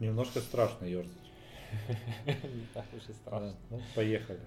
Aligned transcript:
Немножко 0.00 0.40
страшно 0.40 0.84
ерзать. 0.84 1.12
Не 2.26 2.66
так 2.72 2.84
уж 2.96 3.08
и 3.08 3.12
страшно. 3.12 3.54
Ну, 3.70 3.80
поехали. 3.94 4.40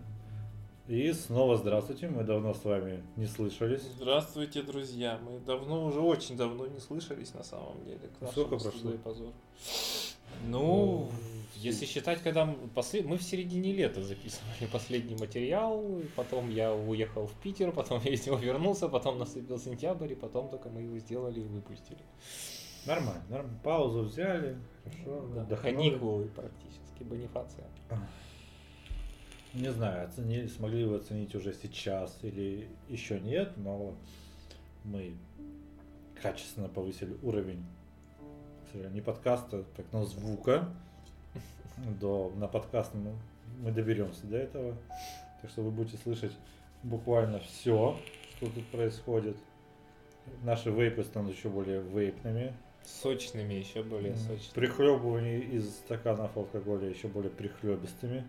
И 0.88 1.12
снова 1.12 1.58
здравствуйте, 1.58 2.08
мы 2.08 2.24
давно 2.24 2.54
с 2.54 2.64
вами 2.64 3.04
не 3.18 3.26
слышались. 3.26 3.82
Здравствуйте, 3.98 4.62
друзья. 4.62 5.20
Мы 5.22 5.40
давно, 5.40 5.86
уже 5.86 6.00
очень 6.00 6.38
давно 6.38 6.66
не 6.66 6.80
слышались 6.80 7.34
на 7.34 7.44
самом 7.44 7.84
деле. 7.84 8.00
К 8.20 8.28
Сколько 8.32 8.58
прошло? 8.58 8.92
и 8.92 8.98
позору. 8.98 9.34
Ну, 10.48 11.10
Ну, 11.10 11.12
если 11.56 11.86
считать, 11.86 12.22
когда 12.22 12.46
мы, 12.46 12.54
послед- 12.74 13.06
мы 13.06 13.18
в 13.18 13.24
середине 13.24 13.74
лета 13.74 14.02
записывали 14.02 14.66
последний 14.72 15.16
материал, 15.16 15.84
потом 16.16 16.50
я 16.50 16.74
уехал 16.74 17.28
в 17.28 17.34
Питер, 17.44 17.74
потом 17.74 18.02
я 18.06 18.12
из 18.14 18.26
него 18.26 18.38
вернулся, 18.38 18.88
потом 18.88 19.20
наступил 19.20 19.60
сентябрь, 19.60 20.14
и 20.14 20.16
потом 20.16 20.48
только 20.50 20.70
мы 20.70 20.82
его 20.84 20.98
сделали 21.00 21.42
и 21.42 21.44
выпустили. 21.44 22.00
Нормально, 22.88 23.24
нормально. 23.30 23.60
Паузу 23.64 24.04
взяли, 24.04 24.58
хорошо. 24.84 25.28
Да, 25.36 25.42
отдохнули. 25.42 25.74
каникулы 25.74 26.28
практически, 26.30 27.04
бонифация. 27.04 27.66
Не 29.54 29.72
знаю, 29.72 30.08
оценили, 30.08 30.48
смогли 30.48 30.86
вы 30.86 30.98
оценить 30.98 31.36
уже 31.36 31.54
сейчас 31.54 32.18
или 32.22 32.68
еще 32.90 33.20
нет, 33.20 33.54
но 33.58 33.96
мы 34.84 35.16
качественно 36.22 36.70
повысили 36.70 37.18
уровень 37.24 37.64
не 38.92 39.02
подкаста, 39.02 39.64
так 39.76 39.86
но 39.92 40.06
звука. 40.06 40.70
До, 42.00 42.32
на 42.36 42.48
подкаст 42.48 42.94
мы, 42.94 43.14
мы 43.60 43.72
доберемся 43.72 44.26
до 44.26 44.38
этого. 44.38 44.76
Так 45.42 45.52
что 45.52 45.62
вы 45.62 45.72
будете 45.72 45.98
слышать 45.98 46.32
буквально 46.84 47.40
все, 47.40 47.98
что 48.36 48.48
тут 48.50 48.66
происходит. 48.68 49.38
Наши 50.44 50.72
вейпы 50.72 51.04
станут 51.04 51.36
еще 51.36 51.50
более 51.50 51.82
вейпными. 51.82 52.54
Сочными, 52.88 53.54
еще 53.56 53.84
более 53.84 54.14
М, 54.14 54.18
сочными. 54.18 54.54
Прихлебывание 54.54 55.40
из 55.42 55.70
стаканов 55.70 56.36
алкоголя 56.38 56.88
еще 56.88 57.10
более 57.10 57.30
прихлебистыми 57.30 58.26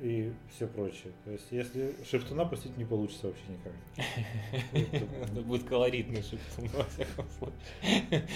и 0.00 0.32
все 0.54 0.66
прочее. 0.66 1.12
То 1.24 1.32
есть, 1.32 1.46
если 1.50 1.94
шифтуна 2.08 2.44
пустить 2.46 2.76
не 2.78 2.84
получится 2.84 3.26
вообще 3.26 3.42
никак. 3.48 5.02
Это 5.32 5.40
будет 5.42 5.64
колоритный 5.64 6.22
шептун, 6.22 6.68
во 6.68 6.84
всяком 6.84 7.26
случае. 7.38 8.26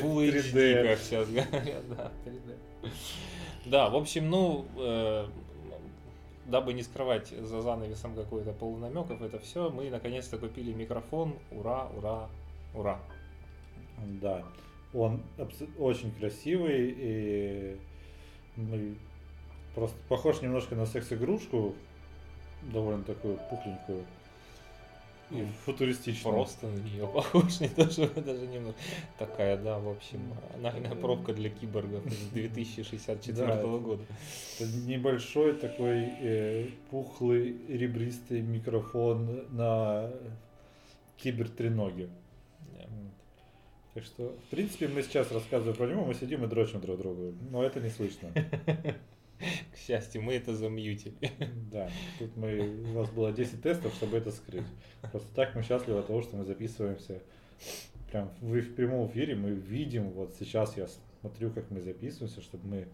Full 0.00 0.28
HD, 0.28 0.52
3D. 0.54 0.88
как 0.88 0.98
сейчас 0.98 1.28
говорят, 1.28 1.88
да, 1.88 2.12
3D. 2.24 2.90
Да, 3.66 3.90
в 3.90 3.96
общем, 3.96 4.28
ну, 4.30 4.64
э, 4.76 5.26
дабы 6.46 6.72
не 6.72 6.82
скрывать 6.82 7.28
за 7.28 7.60
занавесом 7.60 8.14
какой-то 8.16 8.52
полунамеков, 8.52 9.22
это 9.22 9.38
все, 9.38 9.70
мы 9.70 9.88
наконец-то 9.90 10.38
купили 10.38 10.72
микрофон. 10.72 11.34
Ура, 11.50 11.88
ура, 11.96 12.28
ура. 12.74 12.98
Да, 14.22 14.42
он 14.94 15.22
очень 15.78 16.10
красивый 16.12 16.94
и 16.96 17.76
мы 18.56 18.94
просто 19.74 19.96
похож 20.08 20.42
немножко 20.42 20.74
на 20.74 20.86
секс-игрушку, 20.86 21.74
довольно 22.72 23.02
такую 23.04 23.38
пухленькую 23.48 24.04
и 25.30 25.36
Ну, 25.36 25.46
футуристичную. 25.64 26.34
Просто 26.34 26.66
на 26.66 26.78
нее 26.80 27.06
похож, 27.14 27.60
не 27.60 27.68
то, 27.68 27.88
что 27.88 28.08
даже 28.20 28.46
немного. 28.48 28.74
Такая, 29.16 29.56
да, 29.56 29.78
в 29.78 29.88
общем, 29.88 30.20
анальная 30.54 30.96
пробка 30.96 31.32
для 31.32 31.50
киборгов 31.50 32.04
из 32.04 32.18
2064 32.32 33.46
Да. 33.46 33.62
года. 33.64 34.02
Небольшой 34.86 35.52
такой 35.54 36.08
э, 36.20 36.66
пухлый 36.90 37.56
ребристый 37.68 38.40
микрофон 38.42 39.44
на 39.56 40.10
кибертреноге. 41.16 42.08
Так 44.00 44.06
что, 44.06 44.34
в 44.46 44.50
принципе, 44.50 44.88
мы 44.88 45.02
сейчас 45.02 45.30
рассказываем 45.30 45.76
про 45.76 45.86
него, 45.86 46.06
мы 46.06 46.14
сидим 46.14 46.42
и 46.42 46.46
дрочим 46.46 46.80
друг 46.80 46.96
другу, 46.96 47.34
но 47.50 47.62
это 47.62 47.80
не 47.80 47.90
слышно. 47.90 48.32
К 48.32 49.76
счастью, 49.76 50.22
мы 50.22 50.32
это 50.32 50.54
замьютили. 50.56 51.14
Да, 51.70 51.90
тут 52.18 52.34
мы, 52.34 52.60
у 52.60 52.94
нас 52.94 53.10
было 53.10 53.30
10 53.30 53.62
тестов, 53.62 53.92
чтобы 53.92 54.16
это 54.16 54.30
скрыть. 54.30 54.64
Просто 55.10 55.28
так 55.34 55.54
мы 55.54 55.62
счастливы 55.62 55.98
от 55.98 56.06
того, 56.06 56.22
что 56.22 56.38
мы 56.38 56.44
записываемся 56.44 57.20
прям 58.10 58.30
в, 58.40 58.58
в 58.58 58.74
прямом 58.74 59.06
эфире, 59.08 59.34
мы 59.34 59.50
видим, 59.50 60.08
вот 60.12 60.34
сейчас 60.38 60.78
я 60.78 60.88
смотрю, 61.20 61.50
как 61.50 61.70
мы 61.70 61.82
записываемся, 61.82 62.40
чтобы 62.40 62.66
мы 62.66 62.88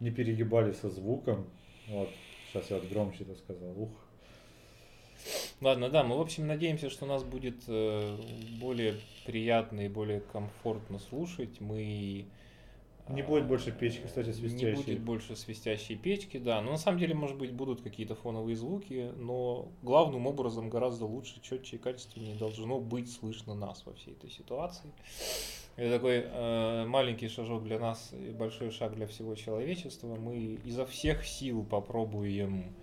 не 0.00 0.10
перегибали 0.10 0.72
со 0.72 0.90
звуком. 0.90 1.46
Вот, 1.86 2.10
сейчас 2.48 2.70
я 2.70 2.78
вот 2.78 2.88
громче 2.90 3.22
это 3.22 3.36
сказал. 3.36 3.80
Ух. 3.80 4.03
Ладно, 5.60 5.88
да, 5.88 6.04
мы, 6.04 6.16
в 6.16 6.20
общем, 6.20 6.46
надеемся, 6.46 6.90
что 6.90 7.06
нас 7.06 7.22
будет 7.24 7.64
э, 7.68 8.16
более 8.60 8.96
приятно 9.24 9.80
и 9.82 9.88
более 9.88 10.20
комфортно 10.20 10.98
слушать. 10.98 11.60
Мы... 11.60 12.26
Не 13.08 13.20
а, 13.20 13.24
будет 13.24 13.46
больше 13.46 13.70
печки, 13.70 14.02
кстати, 14.06 14.28
Не 14.28 14.32
свистящей. 14.32 14.74
будет 14.74 15.00
больше 15.00 15.36
свистящей 15.36 15.96
печки, 15.96 16.38
да. 16.38 16.60
Но 16.60 16.72
на 16.72 16.78
самом 16.78 16.98
деле, 16.98 17.14
может 17.14 17.36
быть, 17.36 17.52
будут 17.52 17.82
какие-то 17.82 18.14
фоновые 18.14 18.56
звуки, 18.56 19.12
но 19.16 19.68
главным 19.82 20.26
образом 20.26 20.70
гораздо 20.70 21.04
лучше, 21.04 21.40
четче 21.40 21.76
и 21.76 21.78
качественнее 21.78 22.34
должно 22.36 22.80
быть 22.80 23.12
слышно 23.12 23.54
нас 23.54 23.84
во 23.84 23.92
всей 23.92 24.12
этой 24.12 24.30
ситуации. 24.30 24.90
Это 25.76 25.96
такой 25.96 26.24
э, 26.24 26.84
маленький 26.86 27.28
шажок 27.28 27.64
для 27.64 27.78
нас 27.78 28.12
и 28.12 28.30
большой 28.30 28.70
шаг 28.70 28.94
для 28.94 29.06
всего 29.06 29.34
человечества. 29.34 30.14
Мы 30.14 30.58
изо 30.64 30.86
всех 30.86 31.26
сил 31.26 31.64
попробуем 31.64 32.74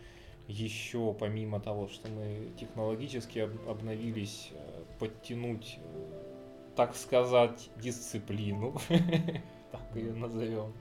еще, 0.47 1.13
помимо 1.19 1.59
того, 1.59 1.87
что 1.87 2.09
мы 2.09 2.51
технологически 2.59 3.39
об- 3.39 3.69
обновились, 3.69 4.49
э, 4.53 4.83
подтянуть, 4.99 5.77
э, 5.83 6.71
так 6.75 6.95
сказать, 6.95 7.69
дисциплину. 7.77 8.75
Так 9.71 9.81
ее 9.95 10.13
назовем. 10.13 10.73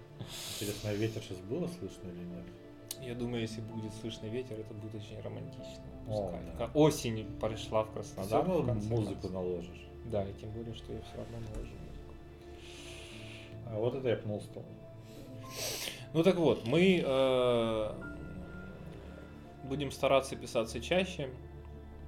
Интересно, 0.59 0.91
а 0.91 0.95
ветер 0.95 1.23
сейчас 1.23 1.39
было 1.39 1.69
слышно 1.69 2.09
или 2.09 2.25
нет? 2.25 2.45
Я 3.07 3.15
думаю, 3.15 3.43
если 3.43 3.61
будет 3.61 3.95
слышно 3.95 4.27
ветер, 4.27 4.59
это 4.59 4.75
будет 4.75 4.97
очень 4.97 5.21
романтично. 5.21 5.85
О, 6.09 6.33
да. 6.59 6.69
Осень 6.75 7.25
пришла 7.41 7.85
в 7.85 7.87
Все 7.87 7.95
Краснодар. 8.15 8.41
равно 8.47 8.63
в 8.63 8.67
конце 8.67 8.89
музыку 8.89 9.13
концов. 9.15 9.31
наложишь. 9.33 9.87
Да, 10.07 10.25
и 10.29 10.33
тем 10.35 10.51
более, 10.51 10.75
что 10.75 10.93
я 10.93 11.01
все 11.03 11.17
равно 11.19 11.39
наложу 11.39 11.71
музыку. 11.87 12.15
А 13.69 13.79
вот 13.79 13.95
это 13.95 14.09
я 14.09 14.17
пнул 14.17 14.41
стол. 14.41 14.65
Ну 16.13 16.23
так 16.25 16.35
вот, 16.37 16.67
мы 16.67 17.01
э, 17.05 17.93
будем 19.65 19.91
стараться 19.91 20.37
писаться 20.37 20.81
чаще. 20.81 21.31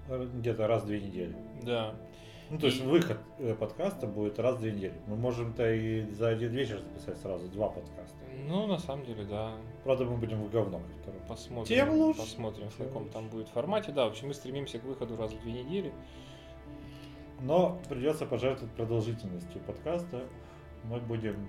Где-то 0.09 0.67
раз 0.67 0.83
в 0.83 0.87
две 0.87 1.01
недели. 1.01 1.37
Да. 1.63 1.95
Ну, 2.51 2.59
то 2.59 2.67
есть 2.67 2.81
И- 2.83 2.85
выход 2.85 3.19
э, 3.39 3.55
подкаста 3.55 4.07
будет 4.07 4.39
раз 4.39 4.57
в 4.57 4.61
две 4.61 4.73
недели. 4.73 4.95
Мы 5.07 5.17
можем-то 5.17 5.73
и 5.73 6.11
за 6.11 6.29
один 6.29 6.51
вечер 6.53 6.81
записать 6.81 7.19
сразу 7.19 7.49
два 7.49 7.69
подкаста. 7.69 8.17
Ну, 8.47 8.67
на 8.67 8.79
самом 8.79 9.07
деле, 9.07 9.25
да. 9.25 9.53
Правда, 9.85 10.05
мы 10.05 10.17
будем 10.19 10.43
в 10.43 10.51
говно. 10.51 10.81
втором. 11.01 11.21
Посмотрим, 11.29 11.65
Тем 11.77 11.91
лучше. 11.95 12.21
посмотрим, 12.21 12.69
в 12.69 12.77
Тем 12.77 12.87
каком 12.87 13.03
лучше. 13.03 13.13
там 13.15 13.29
будет 13.29 13.49
формате. 13.49 13.93
Да, 13.93 14.05
в 14.07 14.09
общем, 14.11 14.29
мы 14.29 14.35
стремимся 14.35 14.79
к 14.79 14.85
выходу 14.85 15.17
раз 15.17 15.33
в 15.33 15.41
две 15.41 15.53
недели. 15.53 15.93
Но 17.41 17.81
придется 17.89 18.27
пожертвовать 18.27 18.75
продолжительностью 18.75 19.61
подкаста. 19.63 20.25
Мы 20.85 21.01
будем, 21.01 21.49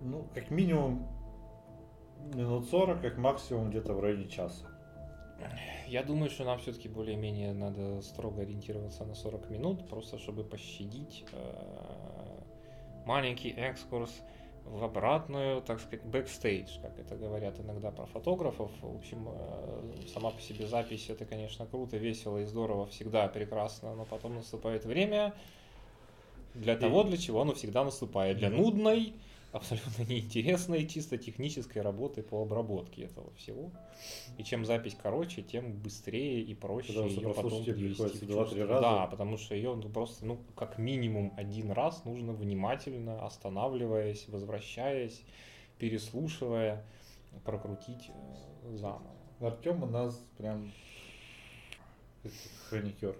ну, 0.00 0.24
как 0.34 0.50
минимум 0.50 1.06
минут 2.34 2.68
40, 2.68 3.00
как 3.00 3.18
максимум 3.18 3.70
где-то 3.70 3.94
в 3.94 4.00
районе 4.00 4.28
часа. 4.28 4.66
Я 5.88 6.02
думаю, 6.02 6.30
что 6.30 6.44
нам 6.44 6.58
все-таки 6.58 6.88
более-менее 6.88 7.52
надо 7.52 8.00
строго 8.02 8.42
ориентироваться 8.42 9.04
на 9.04 9.14
40 9.14 9.50
минут, 9.50 9.88
просто 9.88 10.18
чтобы 10.18 10.44
пощадить 10.44 11.24
э, 11.32 12.42
маленький 13.04 13.50
экскурс 13.50 14.10
в 14.64 14.84
обратную, 14.84 15.60
так 15.60 15.80
сказать, 15.80 16.04
бэкстейдж, 16.04 16.80
как 16.80 16.98
это 16.98 17.16
говорят 17.16 17.58
иногда 17.58 17.90
про 17.90 18.06
фотографов. 18.06 18.70
В 18.80 18.96
общем, 18.96 19.28
э, 19.28 19.82
сама 20.12 20.30
по 20.30 20.40
себе 20.40 20.66
запись 20.66 21.10
это, 21.10 21.24
конечно, 21.24 21.66
круто, 21.66 21.96
весело 21.96 22.38
и 22.38 22.44
здорово, 22.44 22.86
всегда 22.86 23.26
прекрасно, 23.28 23.94
но 23.94 24.04
потом 24.04 24.36
наступает 24.36 24.84
время 24.84 25.34
для 26.54 26.76
того, 26.76 27.02
для 27.02 27.16
чего 27.16 27.42
оно 27.42 27.54
всегда 27.54 27.84
наступает, 27.84 28.38
для 28.38 28.50
нудной, 28.50 29.14
абсолютно 29.52 30.02
неинтересной, 30.08 30.86
чисто 30.86 31.18
технической 31.18 31.82
работы 31.82 32.22
по 32.22 32.42
обработке 32.42 33.02
этого 33.02 33.32
всего. 33.34 33.70
И 34.38 34.44
чем 34.44 34.64
запись 34.64 34.96
короче, 35.00 35.42
тем 35.42 35.72
быстрее 35.72 36.42
и 36.42 36.54
проще 36.54 36.92
Потому 36.92 37.08
ее 37.08 37.34
потом 37.34 37.62
в 37.62 38.26
два-три 38.26 38.62
раза. 38.62 38.80
Да, 38.80 39.06
потому 39.06 39.36
что 39.36 39.54
ее 39.54 39.74
ну, 39.74 39.88
просто, 39.90 40.26
ну, 40.26 40.40
как 40.56 40.78
минимум 40.78 41.32
один 41.36 41.70
раз 41.70 42.04
нужно 42.04 42.32
внимательно, 42.32 43.24
останавливаясь, 43.24 44.26
возвращаясь, 44.28 45.22
переслушивая, 45.78 46.84
прокрутить 47.44 48.10
э, 48.10 48.76
заново. 48.76 49.12
Артем 49.40 49.82
у 49.82 49.86
нас 49.86 50.24
прям 50.38 50.72
хроникер. 52.68 53.16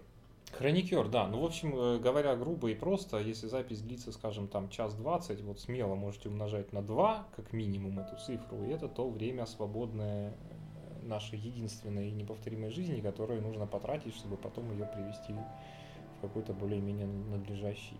Хроникер, 0.58 1.08
да. 1.08 1.26
Ну, 1.28 1.40
в 1.40 1.44
общем, 1.44 1.75
э, 1.75 1.99
говоря 1.99 2.37
грубо 2.37 2.70
и 2.70 2.75
просто, 2.75 3.19
если 3.19 3.46
запись 3.46 3.81
длится, 3.81 4.12
скажем, 4.12 4.49
там 4.49 4.69
час 4.69 4.94
двадцать, 4.94 5.40
вот 5.40 5.60
смело 5.60 5.94
можете 5.94 6.28
умножать 6.28 6.72
на 6.72 6.82
2, 6.82 7.26
как 7.34 7.52
минимум, 7.52 8.00
эту 8.00 8.16
цифру, 8.16 8.62
и 8.64 8.69
это 8.69 8.87
то 8.88 9.08
время 9.08 9.46
свободное 9.46 10.31
э, 10.31 11.06
нашей 11.06 11.38
единственной 11.38 12.08
и 12.08 12.12
неповторимой 12.12 12.70
жизни, 12.70 13.00
которое 13.00 13.40
нужно 13.40 13.66
потратить, 13.66 14.14
чтобы 14.14 14.37
потом 14.37 14.70
ее 14.72 14.84
привести 14.84 15.32
в 15.32 16.20
какой-то 16.20 16.52
более-менее 16.52 17.06
надлежащий. 17.06 17.96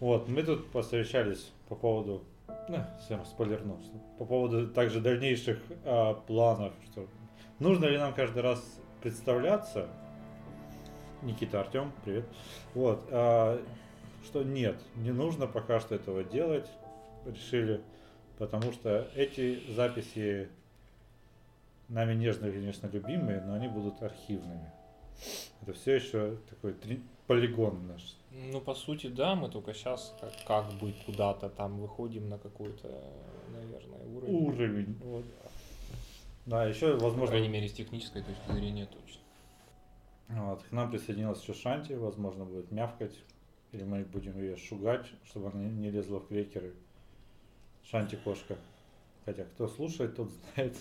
Вот, 0.00 0.28
мы 0.28 0.42
тут 0.42 0.70
посовещались 0.70 1.50
по 1.68 1.76
поводу, 1.76 2.24
ну, 2.68 2.78
всем 3.00 3.24
спойлерну, 3.24 3.78
по 4.18 4.26
поводу 4.26 4.68
также 4.68 5.00
дальнейших 5.00 5.62
а, 5.84 6.14
планов, 6.14 6.74
что 6.90 7.06
нужно 7.58 7.86
ли 7.86 7.96
нам 7.96 8.12
каждый 8.12 8.42
раз 8.42 8.60
представляться, 9.00 9.88
Никита, 11.22 11.60
Артем, 11.60 11.92
привет, 12.04 12.24
вот, 12.74 13.06
а, 13.10 13.62
что 14.24 14.42
нет, 14.42 14.76
не 14.96 15.12
нужно 15.12 15.46
пока 15.46 15.78
что 15.80 15.94
этого 15.94 16.24
делать, 16.24 16.68
решили, 17.26 17.80
потому 18.38 18.72
что 18.72 19.08
эти 19.14 19.60
записи 19.72 20.48
нами 21.88 22.14
нежно, 22.14 22.50
конечно, 22.50 22.88
любимые, 22.88 23.40
но 23.40 23.54
они 23.54 23.68
будут 23.68 24.02
архивными. 24.02 24.70
Это 25.62 25.72
все 25.74 25.94
еще 25.96 26.38
такой 26.50 26.72
три- 26.72 27.02
полигон 27.28 27.86
наш. 27.86 28.16
Ну, 28.32 28.60
по 28.60 28.74
сути, 28.74 29.06
да, 29.06 29.36
мы 29.36 29.48
только 29.48 29.74
сейчас 29.74 30.14
как, 30.20 30.32
как 30.46 30.72
бы 30.80 30.92
куда-то 31.06 31.48
там 31.50 31.78
выходим 31.78 32.28
на 32.28 32.38
какой-то, 32.38 32.88
наверное, 33.52 34.04
уровень. 34.16 34.34
Уровень. 34.48 34.98
Вот. 35.04 35.24
Да, 36.46 36.66
еще, 36.66 36.94
По 36.96 37.04
возможно, 37.04 37.28
крайней 37.28 37.48
мере, 37.48 37.68
с 37.68 37.72
технической 37.72 38.22
точки 38.22 38.52
зрения 38.52 38.86
точно. 38.86 39.21
Вот, 40.34 40.62
к 40.62 40.72
нам 40.72 40.90
присоединилась 40.90 41.42
еще 41.42 41.54
Шанти, 41.54 41.92
возможно, 41.92 42.44
будет 42.44 42.70
мявкать, 42.70 43.18
или 43.72 43.84
мы 43.84 44.04
будем 44.04 44.38
ее 44.38 44.56
шугать, 44.56 45.06
чтобы 45.24 45.48
она 45.48 45.64
не- 45.64 45.90
лезла 45.90 46.20
в 46.20 46.28
крекеры. 46.28 46.74
Шанти 47.84 48.16
кошка. 48.16 48.56
Хотя, 49.24 49.44
кто 49.44 49.68
слушает, 49.68 50.16
тот 50.16 50.30
знает. 50.54 50.76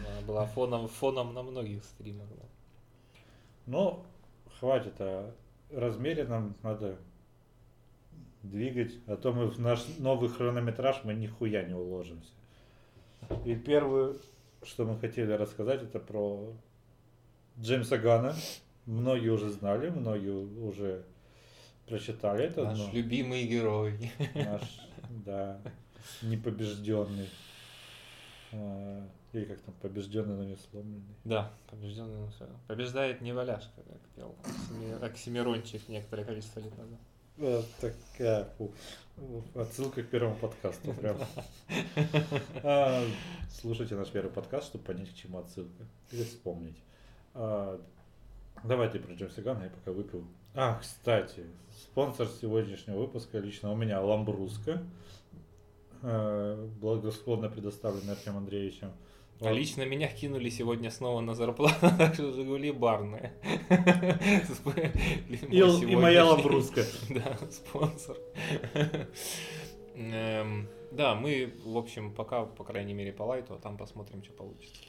Она 0.00 0.20
была 0.26 0.46
фоном, 0.46 0.88
фоном 0.88 1.32
на 1.34 1.42
многих 1.42 1.84
стримах. 1.84 2.28
да. 2.28 2.44
Но 3.66 4.04
хватит 4.58 5.00
о 5.00 5.32
размере, 5.70 6.24
нам 6.24 6.54
надо 6.62 6.98
двигать, 8.42 8.98
а 9.06 9.16
то 9.16 9.32
мы 9.32 9.46
в 9.46 9.58
наш 9.58 9.86
новый 9.98 10.28
хронометраж 10.28 11.02
мы 11.04 11.14
нихуя 11.14 11.62
не 11.64 11.74
уложимся. 11.74 12.30
И 13.44 13.54
первое, 13.54 14.16
что 14.62 14.84
мы 14.84 14.98
хотели 14.98 15.32
рассказать, 15.32 15.82
это 15.82 15.98
про 15.98 16.52
Джеймса 17.60 17.98
Гана. 17.98 18.34
Многие 18.86 19.30
уже 19.30 19.50
знали, 19.50 19.88
многие 19.90 20.30
уже 20.30 21.04
прочитали 21.86 22.44
это, 22.44 22.64
Наш 22.64 22.78
но 22.78 22.90
любимый 22.92 23.46
герой. 23.46 24.10
наш, 24.34 24.62
да, 25.24 25.58
непобежденный. 26.22 27.28
А, 28.52 29.08
Или 29.32 29.44
как 29.46 29.60
там, 29.62 29.74
побежденный, 29.80 30.36
но 30.36 30.44
не 30.44 30.56
сломленный. 30.56 31.14
Да, 31.24 31.50
побежденный 31.70 32.20
ну 32.20 32.28
всё. 32.28 32.46
Побеждает 32.68 33.20
не 33.20 33.32
валяшка, 33.32 33.82
как 33.82 34.00
пел 34.14 34.34
Оксими- 34.44 35.04
Оксимирончик 35.04 35.88
некоторое 35.88 36.24
количество 36.24 36.60
лет 36.60 36.76
назад. 36.76 36.98
Вот 37.36 37.66
такая 37.80 38.44
фу. 38.58 38.72
отсылка 39.56 40.02
к 40.04 40.08
первому 40.08 40.36
подкасту. 40.36 40.92
Прям. 40.92 41.16
А, 42.62 43.02
Слушайте 43.50 43.94
наш 43.96 44.08
первый 44.10 44.30
подкаст, 44.30 44.66
чтобы 44.68 44.84
понять, 44.84 45.10
к 45.10 45.14
чему 45.14 45.38
отсылка. 45.38 45.84
Или 46.12 46.22
вспомнить. 46.24 46.76
А, 47.34 47.80
Давай 48.62 48.88
ты 48.88 48.98
про 48.98 49.12
Джеймса 49.14 49.42
Гана, 49.42 49.64
я 49.64 49.70
пока 49.70 49.92
выпил. 49.92 50.24
А, 50.54 50.78
кстати, 50.80 51.44
спонсор 51.72 52.28
сегодняшнего 52.28 52.98
выпуска 52.98 53.38
лично 53.38 53.72
у 53.72 53.76
меня 53.76 54.00
Ламбруска. 54.00 54.82
а, 56.02 56.68
Благосклонно 56.80 57.50
предоставленный 57.50 58.12
Артем 58.12 58.36
Андреевичем. 58.36 58.92
А 59.40 59.50
лично 59.50 59.84
меня 59.84 60.06
кинули 60.08 60.48
сегодня 60.48 60.90
снова 60.92 61.20
на 61.20 61.34
зарплату, 61.34 61.88
так 61.98 62.14
что 62.14 62.32
Жигули 62.32 62.70
барные. 62.70 63.32
И, 65.50 65.58
и 65.58 65.96
моя 65.96 66.24
Ламбруска. 66.24 66.84
Да, 67.10 67.36
спонсор. 67.50 68.16
Эм, 69.96 70.68
Да, 70.92 71.14
мы, 71.16 71.52
в 71.64 71.76
общем, 71.76 72.12
пока, 72.14 72.44
по 72.44 72.62
крайней 72.64 72.94
мере, 72.94 73.12
по 73.12 73.24
лайту, 73.24 73.54
а 73.54 73.58
там 73.58 73.76
посмотрим, 73.76 74.22
что 74.22 74.32
получится. 74.32 74.80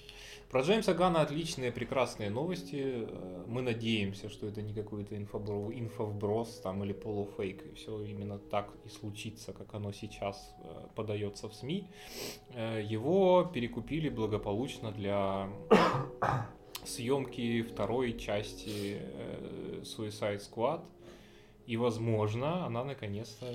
Про 0.56 0.62
Джеймса 0.62 0.94
Гана 0.94 1.22
отличные, 1.22 1.70
прекрасные 1.70 2.30
новости. 2.30 2.82
Э, 2.82 3.44
Мы 3.46 3.62
надеемся, 3.62 4.30
что 4.30 4.48
это 4.48 4.62
не 4.62 4.74
какой-то 4.74 5.14
инфобро- 5.18 5.78
инфовброс 5.78 6.62
там 6.64 6.82
или 6.82 6.94
полуфейк. 6.94 7.66
И 7.66 7.74
все 7.74 8.02
именно 8.06 8.40
так 8.40 8.70
и 8.86 8.90
случится, 8.90 9.52
как 9.52 9.74
оно 9.74 9.92
сейчас 9.92 10.56
э, 10.64 10.88
подается 10.96 11.50
в 11.50 11.54
СМИ. 11.54 11.90
Э, 12.54 12.82
Его 12.82 13.44
перекупили 13.54 14.08
благополучно 14.08 14.94
для 14.94 15.50
съемки 16.86 17.62
второй 17.64 18.18
части 18.18 19.02
Suicide 19.84 20.40
Squad. 20.40 20.86
И, 21.68 21.76
возможно, 21.76 22.66
она 22.66 22.86
наконец-то 22.86 23.46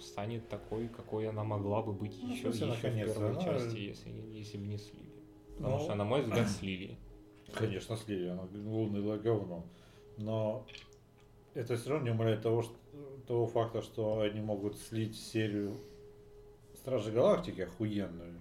станет 0.00 0.48
такой, 0.48 0.88
какой 0.88 1.28
она 1.28 1.44
могла 1.44 1.82
бы 1.82 1.92
быть 1.92 2.18
Ну, 2.22 2.32
еще, 2.32 2.50
смысле, 2.50 2.68
еще 2.68 2.88
в 2.88 2.94
первой 3.14 3.44
части, 3.44 3.76
если, 3.76 4.08
не- 4.08 4.38
если 4.38 4.56
бы 4.56 4.66
не 4.66 4.78
слили. 4.78 5.19
Потому 5.60 5.76
Ну, 5.78 5.84
что, 5.84 5.94
на 5.94 6.04
мой 6.04 6.22
взгляд, 6.22 6.48
слили. 6.48 6.96
Конечно, 7.52 7.96
слили, 7.96 8.28
оно 8.28 8.48
лунное 8.54 9.18
говно. 9.18 9.64
Но 10.16 10.64
это 11.54 11.76
все 11.76 11.90
равно 11.90 12.06
не 12.06 12.10
умаляет 12.12 12.42
того, 12.42 12.62
что, 12.62 12.74
того 13.26 13.46
факта, 13.46 13.82
что 13.82 14.20
они 14.20 14.40
могут 14.40 14.78
слить 14.78 15.16
серию 15.16 15.74
Стражи 16.76 17.10
Галактики 17.12 17.60
охуенную. 17.62 18.40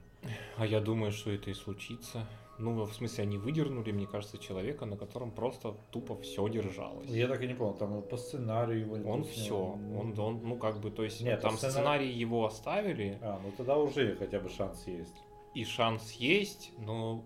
А 0.57 0.65
я 0.65 0.79
думаю, 0.79 1.11
что 1.11 1.31
это 1.31 1.49
и 1.49 1.53
случится. 1.53 2.25
Ну, 2.57 2.83
в 2.83 2.93
смысле, 2.93 3.23
они 3.23 3.37
выдернули, 3.37 3.91
мне 3.91 4.05
кажется, 4.05 4.37
человека, 4.37 4.85
на 4.85 4.97
котором 4.97 5.31
просто 5.31 5.75
тупо 5.91 6.17
все 6.17 6.47
держалось. 6.49 7.09
Я 7.09 7.27
так 7.27 7.41
и 7.41 7.47
не 7.47 7.53
понял, 7.53 7.73
там 7.73 8.01
по 8.01 8.17
сценарию 8.17 8.79
его... 8.81 9.11
Он 9.11 9.23
все, 9.23 9.57
он, 9.57 10.17
он, 10.19 10.41
ну 10.43 10.57
как 10.57 10.79
бы, 10.81 10.91
то 10.91 11.03
есть 11.03 11.21
Нет, 11.21 11.39
там 11.41 11.53
а 11.53 11.57
сцена- 11.57 11.71
сценарий 11.71 12.11
его 12.11 12.45
оставили, 12.45 13.17
А, 13.21 13.39
ну 13.41 13.51
тогда 13.55 13.77
уже 13.77 14.15
хотя 14.17 14.39
бы 14.41 14.49
шанс 14.49 14.85
есть. 14.87 15.15
И 15.53 15.63
шанс 15.63 16.11
есть, 16.13 16.71
но, 16.77 17.23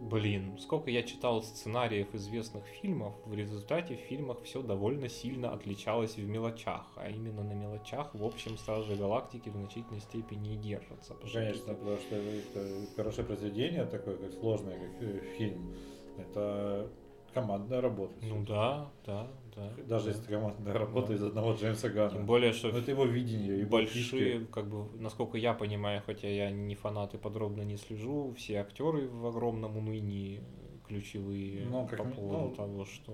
блин, 0.00 0.58
сколько 0.58 0.90
я 0.90 1.02
читал 1.02 1.42
сценариев 1.42 2.14
известных 2.14 2.64
фильмов, 2.66 3.14
в 3.24 3.34
результате 3.34 3.96
в 3.96 4.00
фильмах 4.00 4.42
все 4.42 4.62
довольно 4.62 5.08
сильно 5.08 5.52
отличалось 5.52 6.16
в 6.16 6.28
мелочах, 6.28 6.92
а 6.96 7.08
именно 7.08 7.42
на 7.42 7.52
мелочах, 7.52 8.14
в 8.14 8.24
общем, 8.24 8.58
Стражи 8.58 8.96
Галактики 8.96 9.48
в 9.48 9.52
значительной 9.52 10.00
степени 10.00 10.54
и 10.54 10.56
держатся. 10.56 11.14
потому 11.14 11.28
что 11.28 11.38
Конечно, 11.38 11.74
потому 11.74 11.96
что 11.98 12.16
это 12.16 12.86
хорошее 12.96 13.26
произведение, 13.26 13.84
такое 13.86 14.16
как 14.16 14.32
сложное, 14.32 14.78
как 14.78 15.02
э, 15.02 15.20
фильм. 15.38 15.74
Это 16.18 16.90
командная 17.34 17.80
работа. 17.80 18.14
Ну 18.22 18.42
да, 18.44 18.90
да, 19.04 19.30
да. 19.56 19.72
Даже 19.88 20.04
да. 20.06 20.10
если 20.12 20.26
командная 20.32 20.72
работа 20.74 21.08
Да. 21.08 21.14
из 21.14 21.22
одного 21.22 21.54
Джеймса 21.54 21.88
Гана. 21.88 22.10
Тем 22.10 22.26
более, 22.26 22.52
что 22.52 22.70
Но 22.70 22.78
это 22.78 22.90
его 22.90 23.04
видение, 23.04 23.60
его 23.60 23.70
большие, 23.70 24.02
фишки. 24.38 24.46
как 24.52 24.68
бы, 24.68 24.86
насколько 25.00 25.38
я 25.38 25.54
понимаю, 25.54 26.02
хотя 26.06 26.28
я 26.28 26.50
не 26.50 26.74
фанат 26.74 27.14
и 27.14 27.18
подробно 27.18 27.62
не 27.62 27.76
слежу, 27.76 28.32
все 28.36 28.60
актеры 28.60 29.08
в 29.08 29.26
огромном 29.26 29.76
уныне 29.76 30.42
ключевые 30.86 31.66
Ну, 31.68 31.86
как 31.88 31.98
по 31.98 32.04
поводу 32.04 32.48
ну, 32.50 32.54
того, 32.54 32.84
что 32.84 33.12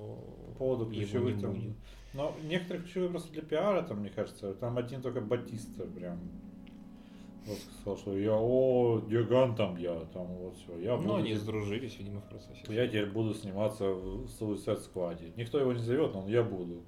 По 0.49 0.55
поводу 0.59 0.85
его 0.85 0.95
ключевых 0.95 1.37
не 1.37 1.41
там. 1.43 1.55
будет. 1.55 1.77
Но 2.13 2.35
некоторых 2.45 2.85
ключевых 2.85 3.11
просто 3.13 3.33
для 3.33 3.43
пиара, 3.43 3.83
там, 3.83 4.01
мне 4.01 4.11
кажется, 4.11 4.53
там 4.55 4.77
один 4.77 5.01
только 5.01 5.21
Батиста 5.23 5.85
прям 5.87 6.21
вот 7.47 7.59
сказал, 7.81 7.97
что 7.99 8.17
я, 8.19 8.37
о, 8.37 9.01
Диган 9.01 9.55
там 9.55 9.77
я, 9.77 9.99
там 10.13 10.27
вот 10.27 10.57
все, 10.57 10.79
я 10.79 10.97
Ну, 10.97 11.03
буду, 11.03 11.15
они 11.17 11.31
те- 11.31 11.39
сдружились, 11.39 11.99
видимо, 11.99 12.21
в 12.21 12.29
процессе. 12.29 12.63
я 12.69 12.87
теперь 12.87 13.11
буду 13.11 13.35
сниматься 13.35 13.89
в 13.93 14.27
Suicide 14.41 14.81
Squad. 14.93 15.33
Никто 15.37 15.59
его 15.59 15.73
не 15.73 15.81
зовет, 15.81 16.15
но 16.15 16.29
я 16.29 16.43
буду. 16.43 16.83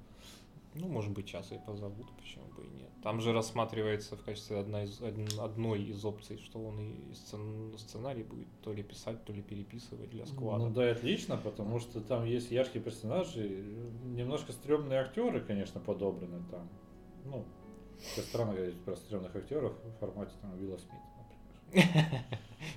Ну, 0.77 0.87
может 0.89 1.11
быть, 1.13 1.27
сейчас 1.27 1.51
и 1.53 1.59
позовут, 1.65 2.07
почему 2.21 2.45
бы 2.57 2.63
и 2.65 2.67
нет. 2.69 2.89
Там 3.01 3.21
же 3.21 3.31
рассматривается 3.31 4.17
в 4.17 4.23
качестве 4.23 4.57
одна 4.57 4.83
из, 4.83 4.99
од- 5.01 5.39
одной 5.39 5.81
из 5.83 6.03
опций, 6.03 6.37
что 6.37 6.59
он 6.59 6.79
и 6.81 7.13
сцен- 7.13 7.77
сценарий 7.77 8.23
будет 8.23 8.47
то 8.61 8.73
ли 8.73 8.83
писать, 8.83 9.23
то 9.23 9.31
ли 9.31 9.41
переписывать 9.41 10.09
для 10.09 10.25
сквада. 10.25 10.65
Ну 10.65 10.73
да, 10.73 10.91
отлично, 10.91 11.37
потому 11.37 11.79
что 11.79 12.01
там 12.01 12.25
есть 12.25 12.51
яркие 12.51 12.83
персонажи, 12.83 13.63
немножко 14.05 14.51
стрёмные 14.51 14.99
актеры, 14.99 15.39
конечно, 15.39 15.79
подобраны 15.79 16.41
там. 16.51 16.67
Ну, 17.23 17.45
это 18.15 18.27
странно 18.27 18.53
говорить 18.53 18.79
про 18.81 18.95
стрёмных 18.95 19.35
актеров 19.35 19.73
в 19.83 19.99
формате 19.99 20.31
там 20.41 20.53
Уилла 20.53 20.77
Смита, 20.77 21.03
например. 21.71 22.23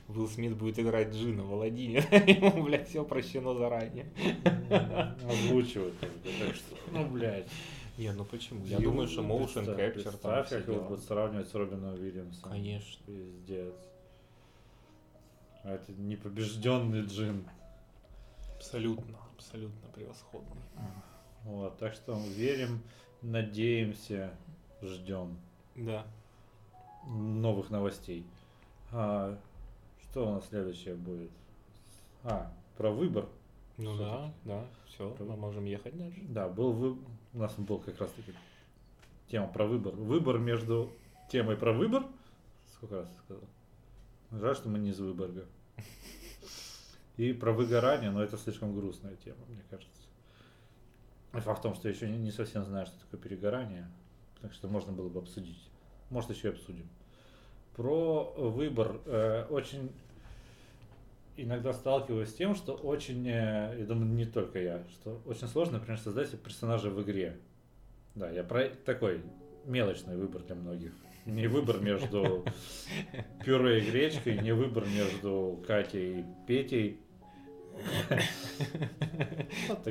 Уилл 0.08 0.28
Смит 0.28 0.56
будет 0.56 0.78
играть 0.78 1.14
Джина 1.14 1.42
Владимир. 1.42 2.02
Ему, 2.26 2.64
блядь, 2.64 2.88
все 2.88 3.04
прощено 3.04 3.54
заранее. 3.54 4.06
Озвучивают 5.28 5.94
ну, 6.92 7.06
блядь. 7.06 7.46
Не, 7.96 8.12
ну 8.12 8.24
почему? 8.24 8.64
Я 8.64 8.78
думаю, 8.78 9.08
что 9.08 9.22
motion 9.22 9.66
capture 9.76 10.16
там 10.18 10.44
как 10.44 10.68
его 10.68 10.82
будут 10.82 11.04
сравнивать 11.04 11.48
с 11.48 11.54
Робином 11.54 11.94
Уильямсом. 11.94 12.50
Конечно. 12.50 13.04
Пиздец. 13.06 13.74
А 15.64 15.74
это 15.74 15.92
непобежденный 15.92 17.02
джин. 17.02 17.44
Абсолютно, 18.56 19.18
абсолютно 19.36 19.88
превосходный. 19.94 20.62
Вот, 21.44 21.78
так 21.78 21.94
что 21.94 22.20
верим, 22.36 22.82
надеемся, 23.22 24.32
ждем 24.82 25.36
Да. 25.76 26.06
новых 27.06 27.70
новостей. 27.70 28.24
А, 28.92 29.38
что 30.02 30.26
у 30.28 30.32
нас 30.34 30.48
следующее 30.48 30.94
будет? 30.94 31.30
А, 32.24 32.52
про 32.76 32.90
выбор. 32.90 33.28
Ну 33.76 33.94
Всё-таки. 33.94 33.98
да, 34.10 34.32
да, 34.44 34.66
все, 34.86 35.10
Правда. 35.10 35.24
мы 35.24 35.36
можем 35.36 35.64
ехать 35.64 35.96
дальше. 35.96 36.20
Да, 36.28 36.48
был 36.48 36.72
вы... 36.72 36.98
у 37.34 37.38
нас 37.38 37.54
был 37.56 37.78
как 37.78 37.98
раз 38.00 38.10
таки 38.12 38.32
тема 39.28 39.46
про 39.48 39.66
выбор. 39.66 39.94
Выбор 39.94 40.38
между 40.38 40.90
темой 41.30 41.56
про 41.56 41.72
выбор. 41.72 42.04
Сколько 42.74 42.96
раз 42.96 43.08
сказал? 43.24 43.44
Жаль, 44.32 44.56
что 44.56 44.68
мы 44.68 44.78
не 44.78 44.90
из 44.90 44.98
Выборга. 45.00 45.46
И 47.16 47.32
про 47.32 47.52
выгорание, 47.52 48.10
но 48.10 48.22
это 48.22 48.36
слишком 48.36 48.74
грустная 48.74 49.16
тема, 49.16 49.38
мне 49.48 49.62
кажется. 49.70 50.02
Факт 51.32 51.58
в 51.60 51.62
том, 51.62 51.74
что 51.74 51.88
я 51.88 51.94
еще 51.94 52.08
не 52.08 52.30
совсем 52.30 52.64
знаю, 52.64 52.86
что 52.86 52.98
такое 53.00 53.20
перегорание. 53.20 53.88
Так 54.40 54.52
что 54.52 54.68
можно 54.68 54.92
было 54.92 55.08
бы 55.08 55.20
обсудить. 55.20 55.68
Может, 56.10 56.30
еще 56.30 56.48
и 56.48 56.50
обсудим. 56.52 56.88
Про 57.74 58.34
выбор. 58.36 59.00
Э, 59.06 59.46
очень 59.50 59.90
иногда 61.38 61.72
сталкиваюсь 61.72 62.30
с 62.30 62.34
тем, 62.34 62.54
что 62.54 62.74
очень, 62.74 63.26
э, 63.26 63.76
я 63.78 63.84
думаю, 63.86 64.08
не 64.08 64.26
только 64.26 64.58
я, 64.60 64.84
что 64.90 65.20
очень 65.24 65.46
сложно, 65.46 65.78
например, 65.78 65.98
создать 65.98 66.30
персонажа 66.40 66.90
в 66.90 67.00
игре. 67.02 67.38
Да, 68.14 68.28
я 68.30 68.42
про 68.42 68.68
такой 68.68 69.22
мелочный 69.64 70.16
выбор 70.16 70.42
для 70.42 70.56
многих. 70.56 70.92
Не 71.24 71.46
выбор 71.46 71.78
между 71.78 72.44
пюре 73.44 73.80
и 73.80 73.90
гречкой, 73.90 74.38
не 74.38 74.52
выбор 74.52 74.86
между 74.86 75.62
Катей 75.66 76.20
и 76.20 76.24
Петей. 76.46 77.00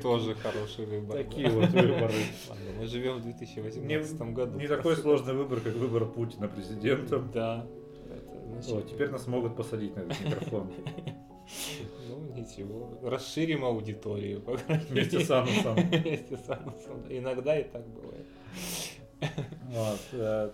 Тоже 0.01 0.35
хороший 0.35 0.85
выбор. 0.85 1.17
Такие 1.17 1.49
вот 1.49 1.69
выборы. 1.69 2.13
Мы 2.79 2.87
живем 2.87 3.17
в 3.17 3.23
2018 3.23 4.21
году. 4.33 4.59
Не 4.59 4.67
такой 4.67 4.95
сложный 4.95 5.33
выбор, 5.33 5.59
как 5.59 5.73
выбор 5.73 6.05
Путина 6.05 6.47
президентом. 6.47 7.31
Да. 7.33 7.65
О, 8.69 8.81
теперь 8.81 9.09
нас 9.09 9.27
могут 9.27 9.55
посадить 9.55 9.95
на 9.95 10.01
этот 10.01 10.19
микрофон. 10.21 10.71
Ну, 12.09 12.19
ничего. 12.35 12.99
Расширим 13.01 13.63
аудиторию. 13.63 14.43
Вместе 14.89 15.21
с 15.21 15.31
Анусом. 15.31 15.75
Вместе 15.91 16.35
с 16.35 16.49
Анусом. 16.49 17.05
Иногда 17.09 17.57
и 17.57 17.63
так 17.63 17.87
бывает. 17.87 18.25
Вот. 19.69 20.51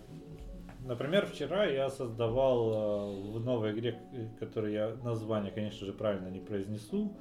Э, 0.84 0.88
Например, 0.88 1.26
вчера 1.26 1.66
я 1.66 1.90
создавал 1.90 2.72
э, 2.72 3.32
в 3.32 3.40
новой 3.44 3.72
игре, 3.72 4.00
которую 4.40 4.74
я 4.74 4.96
название, 5.04 5.52
конечно 5.52 5.86
же, 5.86 5.94
правильно 5.94 6.28
не 6.30 6.40
произнесу, 6.40 7.16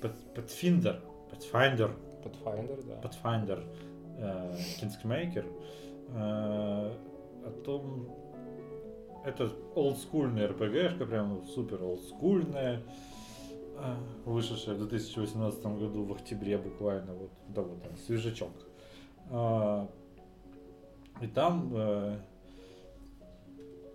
Pathfinder. 0.00 1.00
Pathfinder. 1.30 1.90
Pathfinder, 2.22 2.84
да. 2.86 3.00
Pathfinder. 3.02 3.64
э, 4.18 4.56
Kingmaker. 4.80 5.44
э, 6.08 6.92
О 7.46 7.50
том, 7.64 8.08
это 9.24 9.50
олдскульная 9.74 10.48
РПГшка, 10.48 11.06
прям 11.06 11.44
супер 11.44 11.82
олдскульная, 11.82 12.82
э, 13.76 13.94
вышедшая 14.24 14.74
в 14.76 14.78
2018 14.86 15.62
году 15.78 16.04
в 16.04 16.12
октябре 16.12 16.58
буквально, 16.58 17.14
вот, 17.14 17.30
да 17.48 17.62
вот, 17.62 17.86
он, 17.86 17.96
свежачок. 17.96 18.52
А, 19.30 19.88
И 21.22 21.26
там 21.26 21.72
э, 21.74 22.18